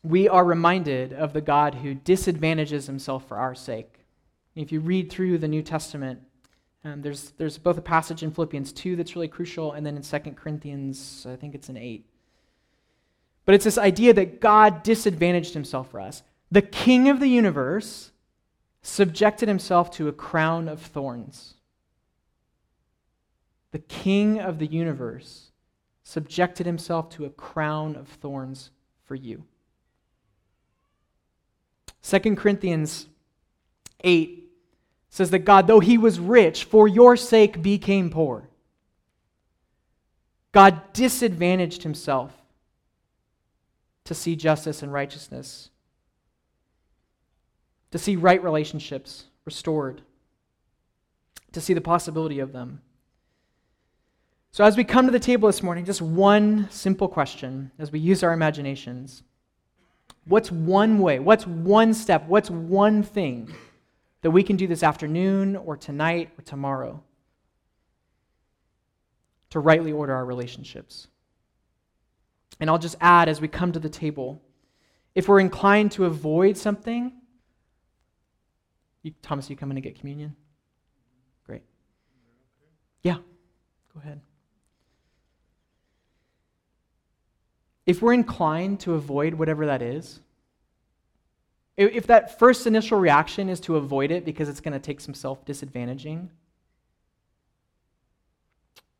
we 0.01 0.27
are 0.27 0.43
reminded 0.43 1.13
of 1.13 1.33
the 1.33 1.41
God 1.41 1.75
who 1.75 1.93
disadvantages 1.93 2.87
himself 2.87 3.27
for 3.27 3.37
our 3.37 3.53
sake. 3.53 3.99
If 4.55 4.71
you 4.71 4.79
read 4.79 5.11
through 5.11 5.37
the 5.37 5.47
New 5.47 5.61
Testament, 5.61 6.19
um, 6.83 7.03
there's, 7.03 7.33
there's 7.37 7.59
both 7.59 7.77
a 7.77 7.83
passage 7.83 8.23
in 8.23 8.31
Philippians 8.31 8.73
2 8.73 8.95
that's 8.95 9.15
really 9.15 9.27
crucial, 9.27 9.73
and 9.73 9.85
then 9.85 9.95
in 9.95 10.01
2 10.01 10.17
Corinthians, 10.31 11.27
I 11.29 11.35
think 11.35 11.53
it's 11.53 11.69
in 11.69 11.77
8. 11.77 12.03
But 13.45 13.53
it's 13.53 13.65
this 13.65 13.77
idea 13.77 14.11
that 14.13 14.41
God 14.41 14.81
disadvantaged 14.81 15.53
himself 15.53 15.91
for 15.91 15.99
us. 16.01 16.23
The 16.51 16.61
king 16.61 17.09
of 17.09 17.19
the 17.19 17.27
universe 17.27 18.11
subjected 18.81 19.47
himself 19.47 19.91
to 19.91 20.07
a 20.07 20.13
crown 20.13 20.67
of 20.69 20.81
thorns. 20.81 21.55
The 23.71 23.79
king 23.79 24.39
of 24.39 24.59
the 24.59 24.67
universe 24.67 25.51
subjected 26.03 26.65
himself 26.65 27.09
to 27.11 27.25
a 27.25 27.29
crown 27.29 27.95
of 27.95 28.07
thorns 28.07 28.71
for 29.03 29.15
you. 29.15 29.43
2 32.01 32.35
Corinthians 32.35 33.07
8 34.01 34.49
says 35.09 35.31
that 35.31 35.39
God, 35.39 35.67
though 35.67 35.81
he 35.81 35.97
was 35.97 36.19
rich, 36.19 36.63
for 36.63 36.87
your 36.87 37.17
sake 37.17 37.61
became 37.61 38.09
poor. 38.09 38.47
God 40.53 40.93
disadvantaged 40.93 41.83
himself 41.83 42.31
to 44.05 44.15
see 44.15 44.35
justice 44.37 44.81
and 44.81 44.93
righteousness, 44.93 45.69
to 47.91 47.97
see 47.97 48.15
right 48.15 48.43
relationships 48.43 49.25
restored, 49.45 50.01
to 51.51 51.61
see 51.61 51.73
the 51.73 51.81
possibility 51.81 52.39
of 52.39 52.51
them. 52.51 52.81
So, 54.51 54.63
as 54.63 54.75
we 54.75 54.83
come 54.83 55.05
to 55.05 55.11
the 55.11 55.19
table 55.19 55.47
this 55.47 55.61
morning, 55.61 55.85
just 55.85 56.01
one 56.01 56.67
simple 56.71 57.07
question 57.07 57.71
as 57.77 57.91
we 57.91 57.99
use 57.99 58.23
our 58.23 58.33
imaginations. 58.33 59.23
What's 60.25 60.51
one 60.51 60.99
way? 60.99 61.19
What's 61.19 61.45
one 61.45 61.93
step? 61.93 62.27
What's 62.27 62.49
one 62.49 63.03
thing 63.03 63.53
that 64.21 64.31
we 64.31 64.43
can 64.43 64.57
do 64.57 64.67
this 64.67 64.83
afternoon 64.83 65.55
or 65.55 65.77
tonight 65.77 66.31
or 66.37 66.41
tomorrow 66.41 67.03
to 69.51 69.59
rightly 69.59 69.91
order 69.91 70.13
our 70.13 70.25
relationships? 70.25 71.07
And 72.59 72.69
I'll 72.69 72.79
just 72.79 72.97
add 72.99 73.29
as 73.29 73.39
we 73.39 73.47
come 73.47 73.71
to 73.71 73.79
the 73.79 73.89
table 73.89 74.41
if 75.15 75.27
we're 75.27 75.39
inclined 75.39 75.91
to 75.93 76.05
avoid 76.05 76.57
something, 76.57 77.11
you, 79.03 79.13
Thomas, 79.21 79.49
you 79.49 79.55
coming 79.55 79.75
to 79.75 79.81
get 79.81 79.97
communion? 79.97 80.35
Great. 81.45 81.63
Yeah, 83.03 83.17
go 83.93 83.99
ahead. 84.01 84.21
if 87.87 88.01
we're 88.01 88.13
inclined 88.13 88.81
to 88.81 88.93
avoid 88.93 89.33
whatever 89.33 89.65
that 89.65 89.81
is, 89.81 90.19
if 91.77 92.05
that 92.07 92.37
first 92.37 92.67
initial 92.67 92.99
reaction 92.99 93.49
is 93.49 93.59
to 93.61 93.77
avoid 93.77 94.11
it 94.11 94.25
because 94.25 94.49
it's 94.49 94.59
going 94.59 94.73
to 94.73 94.79
take 94.79 94.99
some 94.99 95.13
self 95.13 95.43
disadvantaging, 95.45 96.27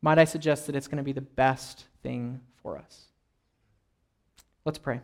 might 0.00 0.18
I 0.18 0.24
suggest 0.24 0.66
that 0.66 0.74
it's 0.74 0.88
going 0.88 0.96
to 0.96 1.02
be 1.04 1.12
the 1.12 1.20
best 1.20 1.84
thing 2.02 2.40
for 2.62 2.78
us? 2.78 3.04
Let's 4.64 4.78
pray. 4.78 5.00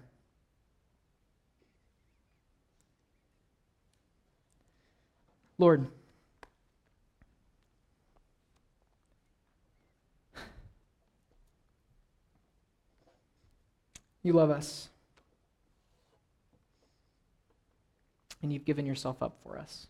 Lord, 5.59 5.87
You 14.25 14.33
love 14.33 14.51
us. 14.51 14.89
And 18.43 18.53
you've 18.53 18.65
given 18.65 18.87
yourself 18.87 19.23
up 19.23 19.37
for 19.43 19.57
us. 19.57 19.87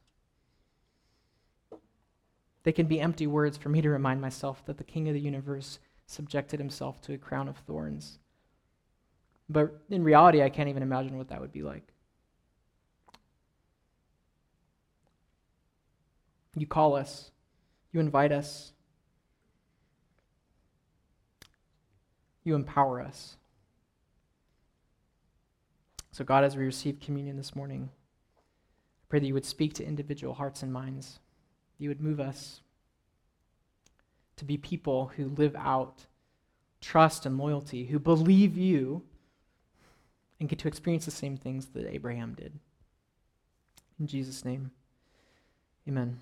They 2.65 2.73
can 2.73 2.87
be 2.87 3.01
empty 3.01 3.27
words 3.27 3.57
for 3.57 3.69
me 3.69 3.81
to 3.81 3.89
remind 3.89 4.21
myself 4.21 4.65
that 4.67 4.77
the 4.77 4.85
King 4.85 5.09
of 5.09 5.15
the 5.15 5.21
universe 5.21 5.79
subjected 6.07 6.61
himself 6.61 7.01
to 7.03 7.15
a 7.15 7.19
crown 7.19 7.49
of 7.49 7.57
thorns. 7.59 8.19
But 9.49 9.81
in 9.89 10.03
reality, 10.03 10.43
I 10.43 10.51
can't 10.51 10.69
even 10.69 10.83
imagine 10.83 11.17
what 11.17 11.29
that 11.29 11.41
would 11.41 11.53
be 11.53 11.63
like. 11.63 11.94
You 16.57 16.67
call 16.67 16.95
us, 16.95 17.31
you 17.93 18.01
invite 18.01 18.33
us, 18.33 18.73
you 22.45 22.55
empower 22.55 23.01
us. 23.01 23.37
So, 26.13 26.23
God, 26.23 26.45
as 26.45 26.57
we 26.57 26.65
receive 26.65 27.01
communion 27.01 27.37
this 27.37 27.57
morning, 27.57 27.91
I 28.39 29.05
pray 29.09 29.19
that 29.19 29.27
you 29.27 29.35
would 29.35 29.45
speak 29.45 29.75
to 29.75 29.85
individual 29.85 30.35
hearts 30.35 30.63
and 30.63 30.73
minds. 30.73 31.19
You 31.79 31.89
would 31.89 32.01
move 32.01 32.21
us 32.21 32.61
to 34.37 34.45
be 34.45 34.57
people 34.57 35.13
who 35.17 35.29
live 35.29 35.57
out 35.57 36.07
trust 36.81 37.27
and 37.27 37.37
loyalty, 37.37 37.87
who 37.87 37.99
believe 37.99 38.57
you 38.57 39.03
and 40.39 40.49
get 40.49 40.59
to 40.61 40.69
experience 40.69 41.05
the 41.05 41.11
same 41.11 41.37
things 41.37 41.67
that 41.67 41.93
Abraham 41.93 42.35
did. 42.35 42.53
In 43.99 44.07
Jesus' 44.07 44.45
name, 44.45 44.71
amen. 45.89 46.21